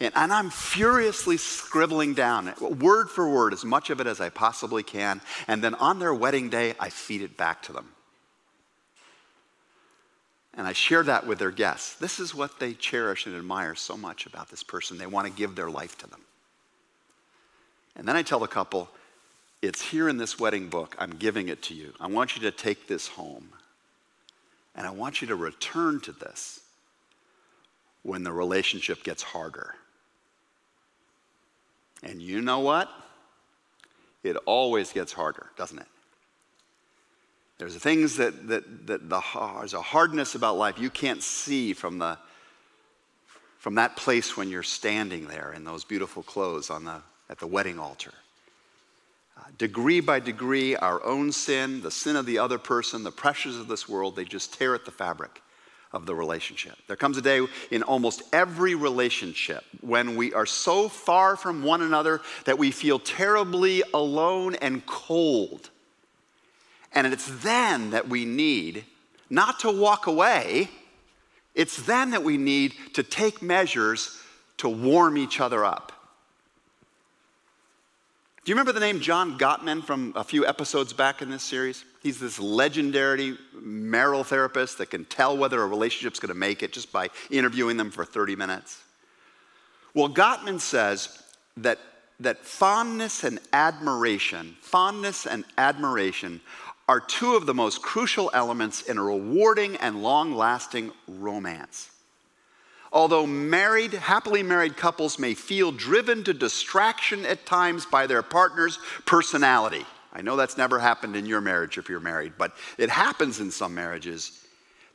And, 0.00 0.12
and, 0.16 0.32
I'm 0.32 0.50
furiously 0.50 1.36
scribbling 1.36 2.14
down, 2.14 2.52
word 2.60 3.10
for 3.10 3.28
word, 3.28 3.52
as 3.52 3.64
much 3.64 3.90
of 3.90 4.00
it 4.00 4.08
as 4.08 4.20
I 4.20 4.28
possibly 4.28 4.82
can. 4.82 5.20
And 5.46 5.62
then 5.62 5.76
on 5.76 6.00
their 6.00 6.12
wedding 6.12 6.50
day, 6.50 6.74
I 6.80 6.88
feed 6.90 7.22
it 7.22 7.36
back 7.36 7.62
to 7.62 7.72
them. 7.72 7.90
And 10.56 10.66
I 10.66 10.72
share 10.72 11.02
that 11.02 11.26
with 11.26 11.38
their 11.38 11.50
guests. 11.50 11.94
This 11.96 12.20
is 12.20 12.34
what 12.34 12.60
they 12.60 12.74
cherish 12.74 13.26
and 13.26 13.34
admire 13.34 13.74
so 13.74 13.96
much 13.96 14.26
about 14.26 14.50
this 14.50 14.62
person. 14.62 14.98
They 14.98 15.06
want 15.06 15.26
to 15.26 15.32
give 15.32 15.56
their 15.56 15.70
life 15.70 15.98
to 15.98 16.06
them. 16.06 16.20
And 17.96 18.06
then 18.06 18.16
I 18.16 18.22
tell 18.22 18.38
the 18.38 18.46
couple, 18.46 18.88
it's 19.62 19.80
here 19.80 20.08
in 20.08 20.16
this 20.16 20.38
wedding 20.38 20.68
book. 20.68 20.94
I'm 20.98 21.16
giving 21.16 21.48
it 21.48 21.62
to 21.64 21.74
you. 21.74 21.92
I 22.00 22.06
want 22.06 22.36
you 22.36 22.42
to 22.42 22.50
take 22.50 22.86
this 22.86 23.08
home. 23.08 23.48
And 24.76 24.86
I 24.86 24.90
want 24.90 25.20
you 25.20 25.28
to 25.28 25.36
return 25.36 26.00
to 26.00 26.12
this 26.12 26.60
when 28.02 28.22
the 28.22 28.32
relationship 28.32 29.02
gets 29.02 29.22
harder. 29.22 29.74
And 32.02 32.20
you 32.20 32.40
know 32.40 32.60
what? 32.60 32.88
It 34.22 34.36
always 34.46 34.92
gets 34.92 35.12
harder, 35.12 35.46
doesn't 35.56 35.78
it? 35.78 35.86
There's 37.58 37.76
things 37.76 38.16
that, 38.16 38.48
that, 38.48 38.86
that 38.86 39.08
the, 39.08 39.22
there's 39.58 39.74
a 39.74 39.80
hardness 39.80 40.34
about 40.34 40.56
life 40.56 40.78
you 40.78 40.90
can't 40.90 41.22
see 41.22 41.72
from, 41.72 41.98
the, 41.98 42.18
from 43.58 43.76
that 43.76 43.96
place 43.96 44.36
when 44.36 44.50
you're 44.50 44.62
standing 44.62 45.26
there 45.26 45.52
in 45.52 45.64
those 45.64 45.84
beautiful 45.84 46.22
clothes 46.22 46.70
on 46.70 46.84
the, 46.84 47.00
at 47.30 47.38
the 47.38 47.46
wedding 47.46 47.78
altar. 47.78 48.12
Uh, 49.36 49.42
degree 49.56 50.00
by 50.00 50.20
degree, 50.20 50.76
our 50.76 51.04
own 51.04 51.30
sin, 51.30 51.80
the 51.80 51.90
sin 51.90 52.16
of 52.16 52.26
the 52.26 52.38
other 52.38 52.58
person, 52.58 53.02
the 53.02 53.10
pressures 53.10 53.56
of 53.56 53.68
this 53.68 53.88
world, 53.88 54.16
they 54.16 54.24
just 54.24 54.54
tear 54.54 54.74
at 54.74 54.84
the 54.84 54.90
fabric 54.90 55.40
of 55.92 56.06
the 56.06 56.14
relationship. 56.14 56.76
There 56.88 56.96
comes 56.96 57.16
a 57.16 57.22
day 57.22 57.46
in 57.70 57.84
almost 57.84 58.22
every 58.32 58.74
relationship 58.74 59.64
when 59.80 60.16
we 60.16 60.34
are 60.34 60.46
so 60.46 60.88
far 60.88 61.36
from 61.36 61.62
one 61.62 61.82
another 61.82 62.20
that 62.46 62.58
we 62.58 62.72
feel 62.72 62.98
terribly 62.98 63.84
alone 63.94 64.56
and 64.56 64.84
cold. 64.86 65.70
And 66.94 67.06
it's 67.06 67.26
then 67.42 67.90
that 67.90 68.08
we 68.08 68.24
need 68.24 68.84
not 69.28 69.60
to 69.60 69.70
walk 69.70 70.06
away, 70.06 70.70
it's 71.54 71.82
then 71.82 72.10
that 72.12 72.22
we 72.22 72.36
need 72.36 72.74
to 72.94 73.02
take 73.02 73.42
measures 73.42 74.20
to 74.58 74.68
warm 74.68 75.18
each 75.18 75.40
other 75.40 75.64
up. 75.64 75.92
Do 78.44 78.50
you 78.50 78.56
remember 78.56 78.72
the 78.72 78.80
name 78.80 79.00
John 79.00 79.38
Gottman 79.38 79.82
from 79.82 80.12
a 80.14 80.22
few 80.22 80.46
episodes 80.46 80.92
back 80.92 81.22
in 81.22 81.30
this 81.30 81.42
series? 81.42 81.82
He's 82.02 82.20
this 82.20 82.38
legendary 82.38 83.38
marital 83.54 84.22
therapist 84.22 84.76
that 84.78 84.90
can 84.90 85.06
tell 85.06 85.34
whether 85.34 85.62
a 85.62 85.66
relationship's 85.66 86.18
to 86.28 86.38
make 86.38 86.62
it 86.62 86.70
just 86.70 86.92
by 86.92 87.08
interviewing 87.30 87.78
them 87.78 87.90
for 87.90 88.04
30 88.04 88.36
minutes. 88.36 88.82
Well, 89.94 90.10
Gottman 90.10 90.60
says 90.60 91.22
that, 91.56 91.78
that 92.20 92.44
fondness 92.44 93.24
and 93.24 93.40
admiration, 93.54 94.56
fondness 94.60 95.26
and 95.26 95.46
admiration 95.56 96.42
are 96.88 97.00
two 97.00 97.34
of 97.34 97.46
the 97.46 97.54
most 97.54 97.82
crucial 97.82 98.30
elements 98.34 98.82
in 98.82 98.98
a 98.98 99.02
rewarding 99.02 99.76
and 99.76 100.02
long 100.02 100.34
lasting 100.34 100.92
romance. 101.08 101.90
Although 102.92 103.26
married, 103.26 103.92
happily 103.92 104.42
married 104.42 104.76
couples 104.76 105.18
may 105.18 105.34
feel 105.34 105.72
driven 105.72 106.22
to 106.24 106.32
distraction 106.32 107.26
at 107.26 107.44
times 107.44 107.86
by 107.86 108.06
their 108.06 108.22
partner's 108.22 108.78
personality. 109.04 109.84
I 110.12 110.22
know 110.22 110.36
that's 110.36 110.56
never 110.56 110.78
happened 110.78 111.16
in 111.16 111.26
your 111.26 111.40
marriage 111.40 111.76
if 111.76 111.88
you're 111.88 111.98
married, 111.98 112.34
but 112.38 112.54
it 112.78 112.90
happens 112.90 113.40
in 113.40 113.50
some 113.50 113.74
marriages. 113.74 114.44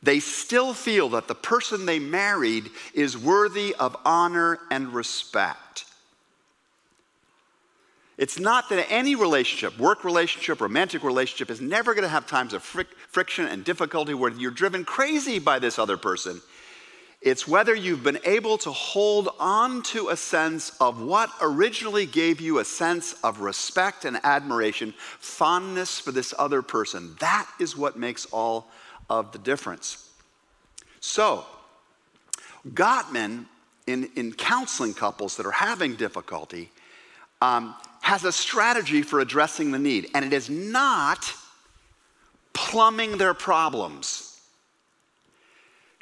They 0.02 0.22
still 0.22 0.74
feel 0.74 1.10
that 1.10 1.28
the 1.28 1.36
person 1.36 1.86
they 1.86 2.00
married 2.00 2.70
is 2.94 3.18
worthy 3.18 3.76
of 3.76 3.98
honor 4.06 4.60
and 4.72 4.94
respect. 4.94 5.84
It's 8.20 8.38
not 8.38 8.68
that 8.68 8.86
any 8.92 9.16
relationship, 9.16 9.80
work 9.80 10.04
relationship, 10.04 10.60
romantic 10.60 11.06
relationship, 11.06 11.50
is 11.50 11.62
never 11.62 11.94
going 11.94 12.04
to 12.04 12.10
have 12.10 12.28
times 12.28 12.54
of 12.54 12.62
fric- 12.62 12.94
friction 13.08 13.46
and 13.46 13.64
difficulty 13.64 14.14
where 14.14 14.30
you're 14.30 14.52
driven 14.52 14.84
crazy 14.84 15.40
by 15.40 15.58
this 15.58 15.80
other 15.80 15.96
person. 15.96 16.42
It's 17.22 17.48
whether 17.48 17.74
you've 17.74 18.04
been 18.04 18.20
able 18.26 18.58
to 18.58 18.72
hold 18.72 19.30
on 19.40 19.84
to 19.84 20.10
a 20.10 20.18
sense 20.18 20.76
of 20.82 21.02
what 21.02 21.30
originally 21.42 22.06
gave 22.06 22.42
you 22.42 22.60
a 22.60 22.66
sense 22.66 23.14
of 23.24 23.40
respect 23.40 24.04
and 24.04 24.20
admiration, 24.26 24.94
fondness 25.20 25.98
for 25.98 26.12
this 26.12 26.34
other 26.38 26.62
person. 26.62 27.16
That 27.22 27.50
is 27.58 27.78
what 27.78 27.98
makes 27.98 28.26
all 28.26 28.68
of 29.10 29.32
the 29.32 29.40
difference. 29.40 30.10
So, 31.00 31.46
Gottman, 32.68 33.46
in, 33.88 34.10
in 34.18 34.34
counseling 34.34 34.94
couples 34.94 35.38
that 35.38 35.46
are 35.46 35.52
having 35.52 35.96
difficulty, 35.96 36.70
um, 37.42 37.76
has 38.10 38.24
a 38.24 38.32
strategy 38.32 39.04
for 39.04 39.20
addressing 39.20 39.70
the 39.70 39.78
need, 39.78 40.10
and 40.16 40.26
it 40.26 40.34
is 40.34 40.50
not 40.50 41.32
plumbing 42.54 43.20
their 43.20 43.36
problems. 43.36 44.42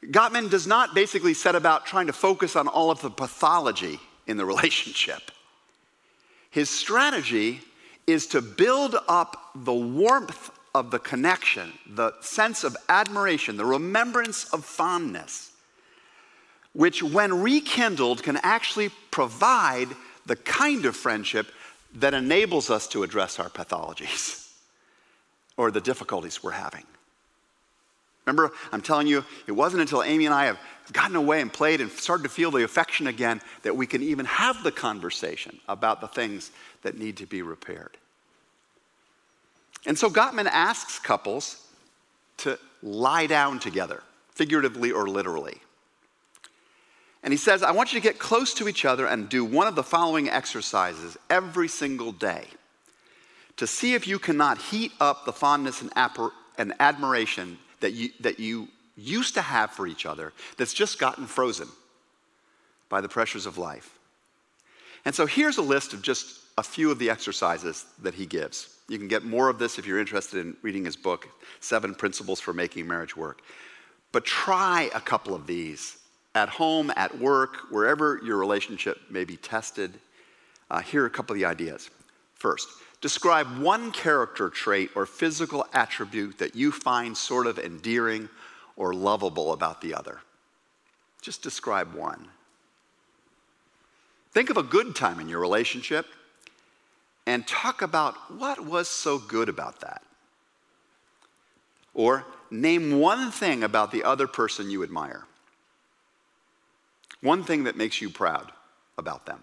Gottman 0.05 0.49
does 0.49 0.65
not 0.65 0.95
basically 0.95 1.33
set 1.33 1.53
about 1.53 1.85
trying 1.85 2.07
to 2.07 2.13
focus 2.13 2.55
on 2.55 2.69
all 2.69 2.91
of 2.91 3.01
the 3.01 3.09
pathology 3.09 3.99
in 4.25 4.37
the 4.37 4.45
relationship. 4.53 5.31
His 6.49 6.69
strategy 6.69 7.59
is 8.07 8.25
to 8.27 8.41
build 8.41 8.95
up 9.09 9.51
the 9.53 9.73
warmth 9.73 10.49
of 10.73 10.91
the 10.91 10.99
connection, 10.99 11.73
the 11.85 12.13
sense 12.21 12.63
of 12.63 12.77
admiration, 12.87 13.57
the 13.57 13.65
remembrance 13.65 14.45
of 14.53 14.63
fondness, 14.63 15.51
which, 16.71 17.03
when 17.03 17.41
rekindled, 17.41 18.23
can 18.23 18.37
actually 18.43 18.91
provide 19.11 19.89
the 20.25 20.37
kind 20.37 20.85
of 20.85 20.95
friendship 20.95 21.47
that 21.95 22.13
enables 22.13 22.69
us 22.69 22.87
to 22.89 23.03
address 23.03 23.39
our 23.39 23.49
pathologies 23.49 24.51
or 25.57 25.71
the 25.71 25.81
difficulties 25.81 26.43
we're 26.43 26.51
having. 26.51 26.83
Remember, 28.25 28.51
I'm 28.73 28.81
telling 28.81 29.07
you, 29.07 29.23
it 29.47 29.53
wasn't 29.53 29.81
until 29.81 30.03
Amy 30.03 30.25
and 30.25 30.35
I 30.35 30.45
have 30.45 30.59
gotten 30.91 31.15
away 31.15 31.41
and 31.41 31.51
played 31.51 31.79
and 31.79 31.89
started 31.89 32.23
to 32.23 32.29
feel 32.29 32.51
the 32.51 32.63
affection 32.63 33.07
again 33.07 33.41
that 33.63 33.75
we 33.75 33.87
can 33.87 34.03
even 34.03 34.25
have 34.25 34.63
the 34.63 34.71
conversation 34.71 35.59
about 35.67 36.01
the 36.01 36.09
things 36.09 36.51
that 36.81 36.97
need 36.97 37.17
to 37.17 37.25
be 37.25 37.41
repaired. 37.41 37.97
And 39.85 39.97
so 39.97 40.09
Gottman 40.09 40.47
asks 40.47 40.99
couples 40.99 41.65
to 42.37 42.59
lie 42.83 43.27
down 43.27 43.59
together, 43.59 44.03
figuratively 44.31 44.91
or 44.91 45.07
literally. 45.07 45.61
And 47.27 47.33
he 47.33 47.37
says, 47.37 47.61
I 47.61 47.71
want 47.71 47.91
you 47.91 47.99
to 47.99 48.03
get 48.03 48.19
close 48.19 48.53
to 48.53 48.69
each 48.69 48.85
other 48.85 49.05
and 49.05 49.27
do 49.27 49.43
one 49.43 49.67
of 49.67 49.75
the 49.75 49.83
following 49.83 50.29
exercises 50.29 51.17
every 51.29 51.67
single 51.67 52.13
day 52.13 52.45
to 53.57 53.67
see 53.67 53.95
if 53.95 54.07
you 54.07 54.17
cannot 54.17 54.57
heat 54.57 54.93
up 55.01 55.25
the 55.25 55.33
fondness 55.33 55.81
and, 55.81 55.91
and 56.57 56.73
admiration 56.79 57.57
that 57.81 57.91
you, 57.91 58.11
that 58.21 58.39
you 58.39 58.69
used 58.95 59.33
to 59.33 59.41
have 59.41 59.71
for 59.71 59.87
each 59.87 60.05
other 60.05 60.31
that's 60.55 60.73
just 60.73 60.99
gotten 60.99 61.27
frozen 61.27 61.67
by 62.87 63.01
the 63.01 63.09
pressures 63.09 63.45
of 63.45 63.57
life. 63.57 63.99
And 65.03 65.13
so 65.13 65.25
here's 65.25 65.57
a 65.57 65.61
list 65.61 65.91
of 65.91 66.01
just 66.01 66.39
a 66.57 66.63
few 66.63 66.91
of 66.91 66.97
the 66.97 67.09
exercises 67.09 67.87
that 68.03 68.13
he 68.13 68.25
gives. 68.25 68.73
You 68.87 68.97
can 68.97 69.09
get 69.09 69.25
more 69.25 69.49
of 69.49 69.59
this 69.59 69.77
if 69.77 69.85
you're 69.85 69.99
interested 69.99 70.39
in 70.39 70.55
reading 70.61 70.85
his 70.85 70.95
book, 70.95 71.27
Seven 71.59 71.93
Principles 71.93 72.39
for 72.39 72.53
Making 72.53 72.87
Marriage 72.87 73.17
Work. 73.17 73.41
But 74.13 74.23
try 74.23 74.89
a 74.95 75.01
couple 75.01 75.35
of 75.35 75.45
these 75.45 75.97
at 76.37 76.49
home, 76.49 76.91
at 76.95 77.17
work, 77.19 77.71
wherever 77.71 78.21
your 78.23 78.37
relationship 78.37 78.99
may 79.09 79.25
be 79.25 79.37
tested. 79.37 79.99
Uh, 80.69 80.79
here 80.79 81.03
are 81.03 81.07
a 81.07 81.09
couple 81.09 81.33
of 81.33 81.39
the 81.39 81.45
ideas. 81.45 81.89
First, 82.35 82.67
Describe 82.99 83.59
one 83.59 83.91
character 83.91 84.49
trait 84.49 84.89
or 84.95 85.05
physical 85.05 85.65
attribute 85.73 86.39
that 86.39 86.55
you 86.55 86.71
find 86.71 87.15
sort 87.15 87.45
of 87.45 87.59
endearing 87.59 88.27
or 88.75 88.93
lovable 88.93 89.53
about 89.53 89.81
the 89.81 89.93
other. 89.93 90.19
Just 91.21 91.43
describe 91.43 91.93
one. 91.93 92.27
Think 94.31 94.49
of 94.49 94.57
a 94.57 94.63
good 94.63 94.95
time 94.95 95.19
in 95.19 95.29
your 95.29 95.39
relationship 95.39 96.07
and 97.27 97.47
talk 97.47 97.81
about 97.81 98.15
what 98.31 98.65
was 98.65 98.87
so 98.87 99.19
good 99.19 99.49
about 99.49 99.81
that. 99.81 100.01
Or 101.93 102.25
name 102.49 102.99
one 102.99 103.31
thing 103.31 103.63
about 103.63 103.91
the 103.91 104.03
other 104.03 104.27
person 104.27 104.71
you 104.71 104.83
admire. 104.83 105.25
One 107.27 107.43
thing 107.43 107.65
that 107.65 107.75
makes 107.75 108.01
you 108.01 108.09
proud 108.09 108.53
about 108.97 109.25
them. 109.25 109.41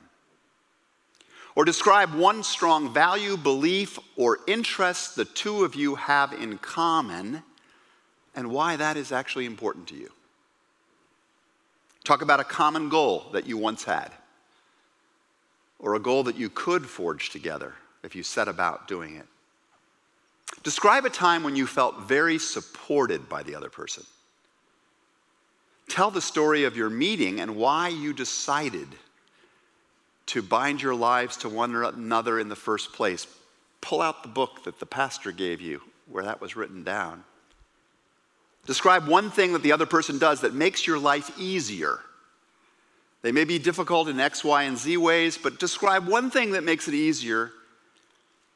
Or 1.54 1.66
describe 1.66 2.14
one 2.14 2.42
strong 2.42 2.94
value, 2.94 3.36
belief, 3.36 3.98
or 4.16 4.38
interest 4.46 5.16
the 5.16 5.26
two 5.26 5.64
of 5.64 5.74
you 5.74 5.96
have 5.96 6.32
in 6.32 6.56
common 6.56 7.42
and 8.34 8.50
why 8.50 8.76
that 8.76 8.96
is 8.96 9.12
actually 9.12 9.44
important 9.44 9.86
to 9.88 9.96
you. 9.96 10.10
Talk 12.04 12.22
about 12.22 12.40
a 12.40 12.44
common 12.44 12.88
goal 12.88 13.26
that 13.34 13.46
you 13.46 13.58
once 13.58 13.84
had, 13.84 14.10
or 15.78 15.94
a 15.94 16.00
goal 16.00 16.22
that 16.22 16.36
you 16.36 16.48
could 16.48 16.86
forge 16.86 17.28
together 17.28 17.74
if 18.02 18.16
you 18.16 18.22
set 18.22 18.48
about 18.48 18.88
doing 18.88 19.16
it. 19.16 19.26
Describe 20.62 21.04
a 21.04 21.10
time 21.10 21.42
when 21.42 21.54
you 21.54 21.66
felt 21.66 22.04
very 22.04 22.38
supported 22.38 23.28
by 23.28 23.42
the 23.42 23.54
other 23.54 23.68
person. 23.68 24.04
Tell 25.88 26.10
the 26.10 26.20
story 26.20 26.64
of 26.64 26.76
your 26.76 26.90
meeting 26.90 27.40
and 27.40 27.56
why 27.56 27.88
you 27.88 28.12
decided 28.12 28.88
to 30.26 30.42
bind 30.42 30.82
your 30.82 30.94
lives 30.94 31.36
to 31.38 31.48
one 31.48 31.74
another 31.74 32.38
in 32.38 32.48
the 32.48 32.56
first 32.56 32.92
place. 32.92 33.26
Pull 33.80 34.00
out 34.00 34.22
the 34.22 34.28
book 34.28 34.64
that 34.64 34.80
the 34.80 34.86
pastor 34.86 35.30
gave 35.30 35.60
you 35.60 35.82
where 36.10 36.24
that 36.24 36.40
was 36.40 36.56
written 36.56 36.82
down. 36.82 37.24
Describe 38.66 39.06
one 39.06 39.30
thing 39.30 39.52
that 39.52 39.62
the 39.62 39.72
other 39.72 39.86
person 39.86 40.18
does 40.18 40.40
that 40.40 40.54
makes 40.54 40.86
your 40.86 40.98
life 40.98 41.38
easier. 41.38 42.00
They 43.22 43.32
may 43.32 43.44
be 43.44 43.58
difficult 43.58 44.08
in 44.08 44.20
X, 44.20 44.42
Y, 44.42 44.62
and 44.64 44.78
Z 44.78 44.96
ways, 44.96 45.38
but 45.38 45.58
describe 45.58 46.06
one 46.06 46.30
thing 46.30 46.52
that 46.52 46.64
makes 46.64 46.88
it 46.88 46.94
easier 46.94 47.52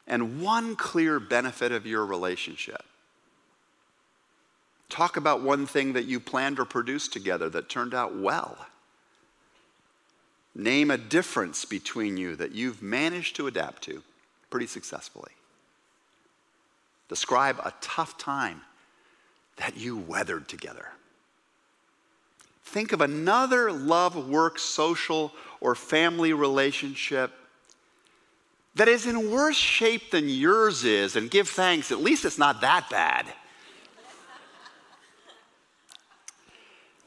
and 0.06 0.40
one 0.42 0.76
clear 0.76 1.20
benefit 1.20 1.72
of 1.72 1.86
your 1.86 2.04
relationship. 2.04 2.82
Talk 4.88 5.16
about 5.16 5.42
one 5.42 5.66
thing 5.66 5.92
that 5.92 6.06
you 6.06 6.18
planned 6.18 6.58
or 6.58 6.64
produced 6.64 7.12
together 7.12 7.48
that 7.50 7.68
turned 7.68 7.94
out 7.94 8.16
well. 8.16 8.66
Name 10.54 10.90
a 10.90 10.98
difference 10.98 11.64
between 11.64 12.16
you 12.16 12.34
that 12.36 12.52
you've 12.52 12.82
managed 12.82 13.36
to 13.36 13.46
adapt 13.46 13.82
to 13.82 14.02
pretty 14.50 14.66
successfully. 14.66 15.32
Describe 17.08 17.58
a 17.64 17.72
tough 17.80 18.18
time 18.18 18.62
that 19.56 19.76
you 19.76 19.96
weathered 19.96 20.48
together. 20.48 20.88
Think 22.64 22.92
of 22.92 23.00
another 23.00 23.72
love, 23.72 24.28
work, 24.28 24.58
social, 24.58 25.32
or 25.60 25.74
family 25.74 26.32
relationship 26.32 27.32
that 28.74 28.88
is 28.88 29.06
in 29.06 29.30
worse 29.30 29.56
shape 29.56 30.10
than 30.10 30.28
yours 30.28 30.84
is 30.84 31.16
and 31.16 31.30
give 31.30 31.48
thanks. 31.48 31.90
At 31.90 32.00
least 32.00 32.24
it's 32.24 32.38
not 32.38 32.60
that 32.60 32.88
bad. 32.90 33.26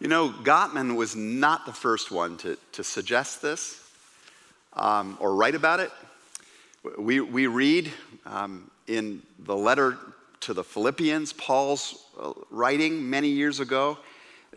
You 0.02 0.08
know, 0.08 0.30
Gottman 0.30 0.96
was 0.96 1.16
not 1.16 1.68
the 1.68 1.74
first 1.74 2.10
one 2.10 2.36
to, 2.38 2.58
to 2.72 2.84
suggest 2.84 3.40
this 3.44 3.88
um, 4.74 5.16
or 5.22 5.36
write 5.36 5.54
about 5.54 5.80
it. 5.80 5.92
We, 6.98 7.20
we 7.20 7.46
read 7.46 7.92
um, 8.26 8.72
in 8.88 9.22
the 9.38 9.56
letter 9.56 10.00
to 10.40 10.56
the 10.56 10.64
Philippians, 10.64 11.34
Paul's 11.34 12.04
uh, 12.20 12.34
writing 12.50 13.12
many 13.12 13.28
years 13.28 13.60
ago, 13.60 14.00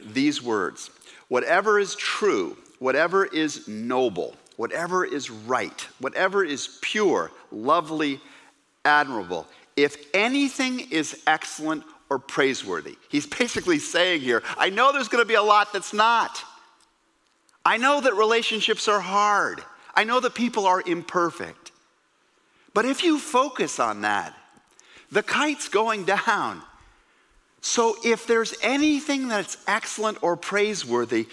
these 0.00 0.42
words 0.42 0.88
Whatever 1.28 1.78
is 1.78 1.94
true, 1.94 2.56
whatever 2.78 3.26
is 3.26 3.68
noble, 3.68 4.36
whatever 4.56 5.04
is 5.04 5.28
right, 5.28 5.86
whatever 5.98 6.42
is 6.42 6.78
pure, 6.80 7.30
lovely, 7.52 8.18
admirable, 8.86 9.46
if 9.76 10.06
anything 10.14 10.80
is 10.90 11.22
excellent 11.26 11.84
or 12.10 12.18
praiseworthy. 12.18 12.96
He's 13.08 13.26
basically 13.26 13.78
saying 13.78 14.20
here, 14.20 14.42
I 14.58 14.70
know 14.70 14.92
there's 14.92 15.08
going 15.08 15.22
to 15.22 15.28
be 15.28 15.34
a 15.34 15.42
lot 15.42 15.72
that's 15.72 15.92
not. 15.92 16.42
I 17.64 17.76
know 17.78 18.00
that 18.00 18.14
relationships 18.14 18.88
are 18.88 19.00
hard. 19.00 19.62
I 19.94 20.04
know 20.04 20.20
that 20.20 20.34
people 20.34 20.66
are 20.66 20.82
imperfect. 20.84 21.72
But 22.74 22.84
if 22.84 23.04
you 23.04 23.18
focus 23.18 23.78
on 23.78 24.02
that, 24.02 24.34
the 25.10 25.22
kite's 25.22 25.68
going 25.68 26.04
down. 26.04 26.62
So 27.60 27.96
if 28.04 28.26
there's 28.26 28.54
anything 28.62 29.28
that's 29.28 29.56
excellent 29.66 30.22
or 30.22 30.36
praiseworthy, 30.36 31.26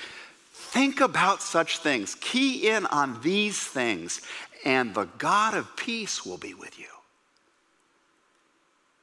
think 0.54 1.02
about 1.02 1.42
such 1.42 1.80
things. 1.80 2.16
Key 2.16 2.70
in 2.70 2.86
on 2.86 3.20
these 3.22 3.60
things, 3.60 4.22
and 4.64 4.94
the 4.94 5.06
God 5.18 5.56
of 5.56 5.76
peace 5.76 6.26
will 6.26 6.38
be 6.38 6.54
with 6.54 6.80
you 6.80 6.91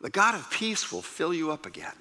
the 0.01 0.11
God 0.11 0.35
of 0.35 0.51
peace 0.51 0.93
will 0.93 1.03
fill 1.03 1.35
you 1.35 1.51
up 1.51 1.67
again. 1.67 1.97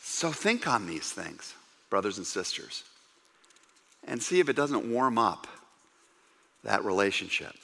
So 0.00 0.30
think 0.32 0.66
on 0.66 0.86
these 0.86 1.10
things, 1.12 1.54
brothers 1.90 2.18
and 2.18 2.26
sisters, 2.26 2.84
and 4.06 4.22
see 4.22 4.40
if 4.40 4.48
it 4.48 4.56
doesn't 4.56 4.90
warm 4.90 5.18
up 5.18 5.46
that 6.64 6.84
relationship. 6.84 7.54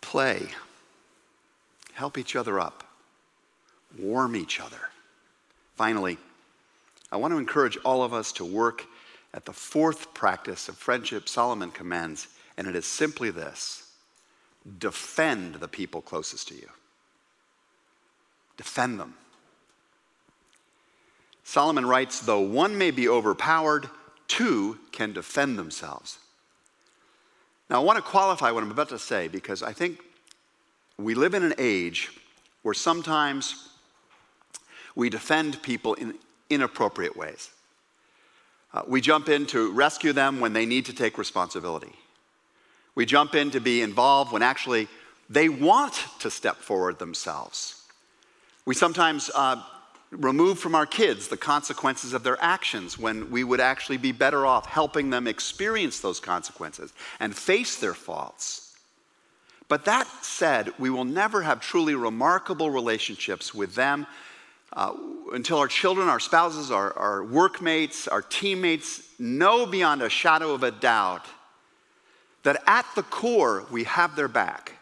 Play, 0.00 0.46
help 1.94 2.18
each 2.18 2.36
other 2.36 2.60
up, 2.60 2.84
warm 3.98 4.36
each 4.36 4.60
other. 4.60 4.80
Finally, 5.76 6.18
I 7.10 7.16
want 7.16 7.32
to 7.32 7.38
encourage 7.38 7.76
all 7.78 8.02
of 8.02 8.12
us 8.14 8.32
to 8.32 8.44
work 8.44 8.84
at 9.34 9.44
the 9.44 9.52
fourth 9.52 10.14
practice 10.14 10.68
of 10.68 10.76
friendship 10.76 11.28
Solomon 11.28 11.70
commends, 11.70 12.28
and 12.56 12.66
it 12.66 12.76
is 12.76 12.86
simply 12.86 13.30
this 13.30 13.91
defend 14.78 15.56
the 15.56 15.68
people 15.68 16.00
closest 16.00 16.48
to 16.48 16.54
you. 16.54 16.68
Defend 18.56 19.00
them. 19.00 19.14
Solomon 21.44 21.86
writes, 21.86 22.20
though 22.20 22.40
one 22.40 22.78
may 22.78 22.90
be 22.90 23.08
overpowered, 23.08 23.88
two 24.28 24.78
can 24.92 25.12
defend 25.12 25.58
themselves. 25.58 26.18
Now, 27.68 27.80
I 27.80 27.84
want 27.84 27.96
to 27.96 28.02
qualify 28.02 28.50
what 28.50 28.62
I'm 28.62 28.70
about 28.70 28.90
to 28.90 28.98
say 28.98 29.28
because 29.28 29.62
I 29.62 29.72
think 29.72 29.98
we 30.98 31.14
live 31.14 31.34
in 31.34 31.42
an 31.42 31.54
age 31.58 32.10
where 32.62 32.74
sometimes 32.74 33.70
we 34.94 35.10
defend 35.10 35.62
people 35.62 35.94
in 35.94 36.14
inappropriate 36.50 37.16
ways. 37.16 37.50
Uh, 38.74 38.82
we 38.86 39.00
jump 39.00 39.28
in 39.28 39.46
to 39.46 39.72
rescue 39.72 40.12
them 40.12 40.40
when 40.40 40.52
they 40.52 40.66
need 40.66 40.86
to 40.86 40.92
take 40.92 41.18
responsibility. 41.18 41.92
We 42.94 43.06
jump 43.06 43.34
in 43.34 43.50
to 43.52 43.60
be 43.60 43.80
involved 43.82 44.32
when 44.32 44.42
actually 44.42 44.88
they 45.30 45.48
want 45.48 45.94
to 46.20 46.30
step 46.30 46.56
forward 46.56 46.98
themselves. 46.98 47.82
We 48.64 48.74
sometimes 48.74 49.30
uh, 49.34 49.62
remove 50.10 50.58
from 50.58 50.74
our 50.74 50.86
kids 50.86 51.28
the 51.28 51.36
consequences 51.36 52.12
of 52.12 52.22
their 52.22 52.36
actions 52.40 52.98
when 52.98 53.30
we 53.30 53.44
would 53.44 53.60
actually 53.60 53.96
be 53.96 54.12
better 54.12 54.46
off 54.46 54.66
helping 54.66 55.10
them 55.10 55.26
experience 55.26 56.00
those 56.00 56.20
consequences 56.20 56.92
and 57.18 57.34
face 57.34 57.78
their 57.78 57.94
faults. 57.94 58.76
But 59.68 59.86
that 59.86 60.06
said, 60.22 60.72
we 60.78 60.90
will 60.90 61.06
never 61.06 61.40
have 61.40 61.60
truly 61.60 61.94
remarkable 61.94 62.70
relationships 62.70 63.54
with 63.54 63.74
them 63.74 64.06
uh, 64.74 64.94
until 65.32 65.58
our 65.58 65.68
children, 65.68 66.08
our 66.08 66.20
spouses, 66.20 66.70
our, 66.70 66.92
our 66.92 67.24
workmates, 67.24 68.06
our 68.06 68.20
teammates 68.20 69.02
know 69.18 69.64
beyond 69.64 70.02
a 70.02 70.10
shadow 70.10 70.52
of 70.52 70.62
a 70.62 70.70
doubt 70.70 71.26
that 72.42 72.62
at 72.66 72.86
the 72.94 73.02
core, 73.02 73.66
we 73.70 73.84
have 73.84 74.16
their 74.16 74.28
back. 74.28 74.72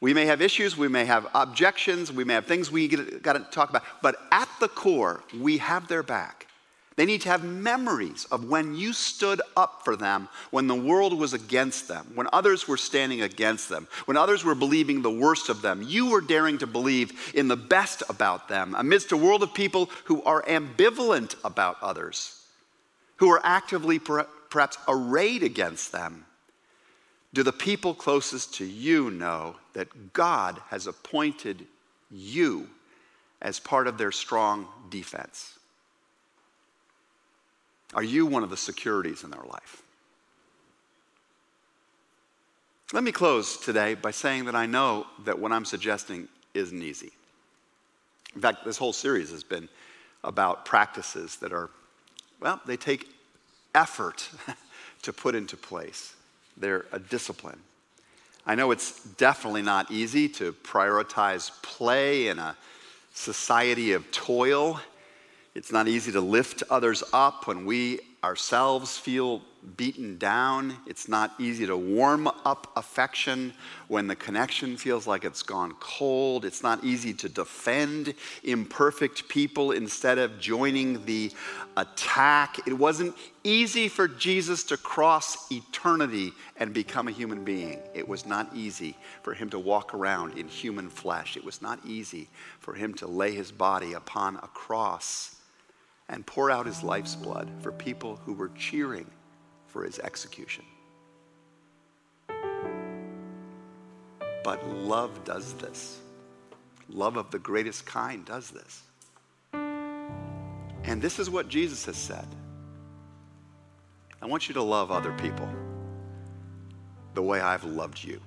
We 0.00 0.12
may 0.12 0.26
have 0.26 0.42
issues, 0.42 0.76
we 0.76 0.88
may 0.88 1.06
have 1.06 1.26
objections, 1.34 2.12
we 2.12 2.24
may 2.24 2.34
have 2.34 2.46
things 2.46 2.70
we 2.70 2.88
got 2.88 3.34
to 3.34 3.40
talk 3.50 3.70
about, 3.70 3.84
but 4.02 4.16
at 4.30 4.48
the 4.60 4.68
core, 4.68 5.22
we 5.38 5.58
have 5.58 5.88
their 5.88 6.02
back. 6.02 6.46
They 6.96 7.06
need 7.06 7.22
to 7.22 7.28
have 7.28 7.42
memories 7.42 8.26
of 8.30 8.48
when 8.48 8.76
you 8.76 8.92
stood 8.92 9.40
up 9.56 9.82
for 9.84 9.96
them 9.96 10.28
when 10.50 10.68
the 10.68 10.74
world 10.74 11.18
was 11.18 11.32
against 11.32 11.88
them, 11.88 12.06
when 12.14 12.28
others 12.32 12.68
were 12.68 12.76
standing 12.76 13.22
against 13.22 13.68
them, 13.68 13.88
when 14.04 14.16
others 14.16 14.44
were 14.44 14.54
believing 14.54 15.02
the 15.02 15.10
worst 15.10 15.48
of 15.48 15.60
them. 15.60 15.82
You 15.82 16.10
were 16.10 16.20
daring 16.20 16.58
to 16.58 16.68
believe 16.68 17.32
in 17.34 17.48
the 17.48 17.56
best 17.56 18.04
about 18.08 18.48
them 18.48 18.76
amidst 18.78 19.10
a 19.10 19.16
world 19.16 19.42
of 19.42 19.54
people 19.54 19.90
who 20.04 20.22
are 20.22 20.42
ambivalent 20.42 21.34
about 21.44 21.78
others, 21.82 22.44
who 23.16 23.30
are 23.30 23.40
actively 23.42 23.98
perhaps 24.54 24.78
arrayed 24.86 25.42
against 25.42 25.90
them, 25.90 26.24
do 27.32 27.42
the 27.42 27.52
people 27.52 27.92
closest 27.92 28.54
to 28.54 28.64
you 28.64 29.10
know 29.10 29.56
that 29.72 30.12
God 30.12 30.62
has 30.68 30.86
appointed 30.86 31.66
you 32.08 32.68
as 33.42 33.58
part 33.58 33.88
of 33.88 33.98
their 33.98 34.12
strong 34.12 34.68
defense? 34.90 35.58
Are 37.94 38.04
you 38.04 38.26
one 38.26 38.44
of 38.44 38.50
the 38.50 38.56
securities 38.56 39.24
in 39.24 39.30
their 39.32 39.42
life? 39.42 39.82
Let 42.92 43.02
me 43.02 43.10
close 43.10 43.56
today 43.56 43.94
by 43.94 44.12
saying 44.12 44.44
that 44.44 44.54
I 44.54 44.66
know 44.66 45.08
that 45.24 45.36
what 45.36 45.50
I'm 45.50 45.64
suggesting 45.64 46.28
isn't 46.54 46.80
easy. 46.80 47.10
In 48.36 48.40
fact, 48.40 48.64
this 48.64 48.76
whole 48.76 48.92
series 48.92 49.32
has 49.32 49.42
been 49.42 49.68
about 50.22 50.64
practices 50.64 51.38
that 51.38 51.52
are, 51.52 51.70
well, 52.38 52.60
they 52.66 52.76
take 52.76 53.13
effort 53.74 54.28
to 55.02 55.12
put 55.12 55.34
into 55.34 55.56
place. 55.56 56.14
They're 56.56 56.86
a 56.92 56.98
discipline. 56.98 57.58
I 58.46 58.54
know 58.54 58.70
it's 58.70 59.02
definitely 59.02 59.62
not 59.62 59.90
easy 59.90 60.28
to 60.30 60.52
prioritize 60.52 61.50
play 61.62 62.28
in 62.28 62.38
a 62.38 62.56
society 63.14 63.92
of 63.92 64.10
toil. 64.10 64.80
It's 65.54 65.72
not 65.72 65.88
easy 65.88 66.12
to 66.12 66.20
lift 66.20 66.62
others 66.68 67.02
up 67.12 67.46
when 67.46 67.64
we 67.64 68.00
ourselves 68.24 68.96
feel 68.96 69.42
beaten 69.76 70.16
down. 70.16 70.74
It's 70.86 71.08
not 71.08 71.34
easy 71.38 71.66
to 71.66 71.76
warm 71.76 72.26
up 72.26 72.72
affection 72.74 73.52
when 73.88 74.06
the 74.06 74.16
connection 74.16 74.78
feels 74.78 75.06
like 75.06 75.24
it's 75.24 75.42
gone 75.42 75.74
cold. 75.78 76.46
It's 76.46 76.62
not 76.62 76.82
easy 76.82 77.12
to 77.14 77.28
defend 77.28 78.14
imperfect 78.42 79.28
people 79.28 79.72
instead 79.72 80.16
of 80.16 80.40
joining 80.40 81.04
the 81.04 81.32
attack. 81.76 82.66
It 82.66 82.72
wasn't 82.72 83.14
easy 83.44 83.88
for 83.88 84.08
Jesus 84.08 84.64
to 84.64 84.78
cross 84.78 85.52
eternity 85.52 86.32
and 86.56 86.72
become 86.72 87.08
a 87.08 87.12
human 87.12 87.44
being. 87.44 87.78
It 87.92 88.08
was 88.08 88.24
not 88.24 88.56
easy 88.56 88.96
for 89.22 89.34
him 89.34 89.50
to 89.50 89.58
walk 89.58 89.92
around 89.92 90.38
in 90.38 90.48
human 90.48 90.88
flesh. 90.88 91.36
It 91.36 91.44
was 91.44 91.60
not 91.60 91.78
easy 91.84 92.28
for 92.58 92.72
him 92.72 92.94
to 92.94 93.06
lay 93.06 93.34
his 93.34 93.52
body 93.52 93.92
upon 93.92 94.36
a 94.36 94.48
cross 94.48 95.34
and 96.08 96.26
pour 96.26 96.50
out 96.50 96.66
his 96.66 96.82
life's 96.82 97.14
blood 97.14 97.50
for 97.60 97.72
people 97.72 98.20
who 98.24 98.34
were 98.34 98.50
cheering 98.56 99.06
for 99.66 99.84
his 99.84 99.98
execution. 99.98 100.64
But 104.42 104.66
love 104.68 105.24
does 105.24 105.54
this. 105.54 105.98
Love 106.88 107.16
of 107.16 107.30
the 107.30 107.38
greatest 107.38 107.86
kind 107.86 108.24
does 108.24 108.50
this. 108.50 108.82
And 110.84 111.00
this 111.00 111.18
is 111.18 111.30
what 111.30 111.48
Jesus 111.48 111.86
has 111.86 111.96
said 111.96 112.26
I 114.20 114.26
want 114.26 114.48
you 114.48 114.54
to 114.54 114.62
love 114.62 114.90
other 114.90 115.12
people 115.12 115.48
the 117.14 117.22
way 117.22 117.40
I've 117.40 117.64
loved 117.64 118.02
you. 118.02 118.20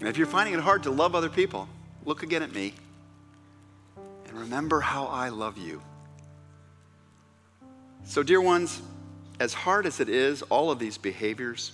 And 0.00 0.08
if 0.08 0.16
you're 0.16 0.26
finding 0.26 0.54
it 0.54 0.60
hard 0.60 0.82
to 0.84 0.90
love 0.90 1.14
other 1.14 1.28
people, 1.28 1.68
look 2.04 2.22
again 2.22 2.42
at 2.42 2.52
me 2.52 2.74
and 4.34 4.42
remember 4.42 4.80
how 4.80 5.06
I 5.06 5.28
love 5.28 5.56
you. 5.56 5.80
So, 8.02 8.24
dear 8.24 8.40
ones, 8.40 8.82
as 9.38 9.54
hard 9.54 9.86
as 9.86 10.00
it 10.00 10.08
is, 10.08 10.42
all 10.42 10.72
of 10.72 10.80
these 10.80 10.98
behaviors, 10.98 11.70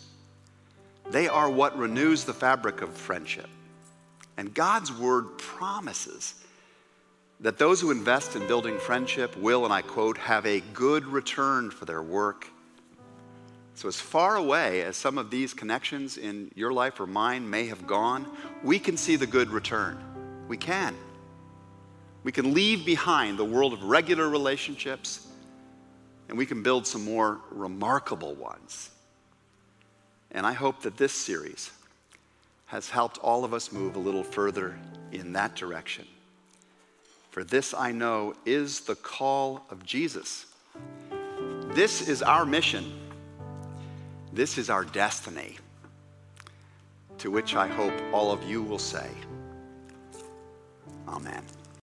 they 1.08 1.26
are 1.26 1.48
what 1.48 1.78
renews 1.78 2.24
the 2.24 2.34
fabric 2.34 2.82
of 2.82 2.94
friendship. 2.94 3.48
And 4.36 4.52
God's 4.52 4.92
word 4.92 5.38
promises 5.38 6.34
that 7.40 7.56
those 7.56 7.80
who 7.80 7.90
invest 7.90 8.36
in 8.36 8.46
building 8.46 8.78
friendship 8.78 9.34
will, 9.38 9.64
and 9.64 9.72
I 9.72 9.80
quote, 9.80 10.18
have 10.18 10.44
a 10.44 10.60
good 10.74 11.06
return 11.06 11.70
for 11.70 11.86
their 11.86 12.02
work. 12.02 12.46
So, 13.74 13.88
as 13.88 13.98
far 13.98 14.36
away 14.36 14.82
as 14.82 14.98
some 14.98 15.16
of 15.16 15.30
these 15.30 15.54
connections 15.54 16.18
in 16.18 16.50
your 16.54 16.74
life 16.74 17.00
or 17.00 17.06
mine 17.06 17.48
may 17.48 17.68
have 17.68 17.86
gone, 17.86 18.26
we 18.62 18.78
can 18.78 18.98
see 18.98 19.16
the 19.16 19.26
good 19.26 19.48
return. 19.48 19.96
We 20.46 20.58
can. 20.58 20.94
We 22.22 22.32
can 22.32 22.52
leave 22.54 22.84
behind 22.84 23.38
the 23.38 23.44
world 23.44 23.72
of 23.72 23.82
regular 23.82 24.28
relationships 24.28 25.26
and 26.28 26.38
we 26.38 26.46
can 26.46 26.62
build 26.62 26.86
some 26.86 27.04
more 27.04 27.40
remarkable 27.50 28.34
ones. 28.34 28.90
And 30.30 30.46
I 30.46 30.52
hope 30.52 30.82
that 30.82 30.96
this 30.96 31.12
series 31.12 31.72
has 32.66 32.88
helped 32.88 33.18
all 33.18 33.44
of 33.44 33.52
us 33.52 33.72
move 33.72 33.96
a 33.96 33.98
little 33.98 34.22
further 34.22 34.78
in 35.10 35.32
that 35.32 35.56
direction. 35.56 36.06
For 37.30 37.42
this 37.42 37.74
I 37.74 37.90
know 37.90 38.34
is 38.46 38.80
the 38.80 38.94
call 38.94 39.64
of 39.70 39.84
Jesus. 39.84 40.46
This 41.70 42.08
is 42.08 42.22
our 42.22 42.44
mission. 42.44 42.92
This 44.32 44.58
is 44.58 44.70
our 44.70 44.84
destiny, 44.84 45.56
to 47.18 47.30
which 47.32 47.56
I 47.56 47.66
hope 47.66 47.92
all 48.12 48.30
of 48.30 48.44
you 48.44 48.62
will 48.62 48.78
say, 48.78 49.08
Amen. 51.08 51.42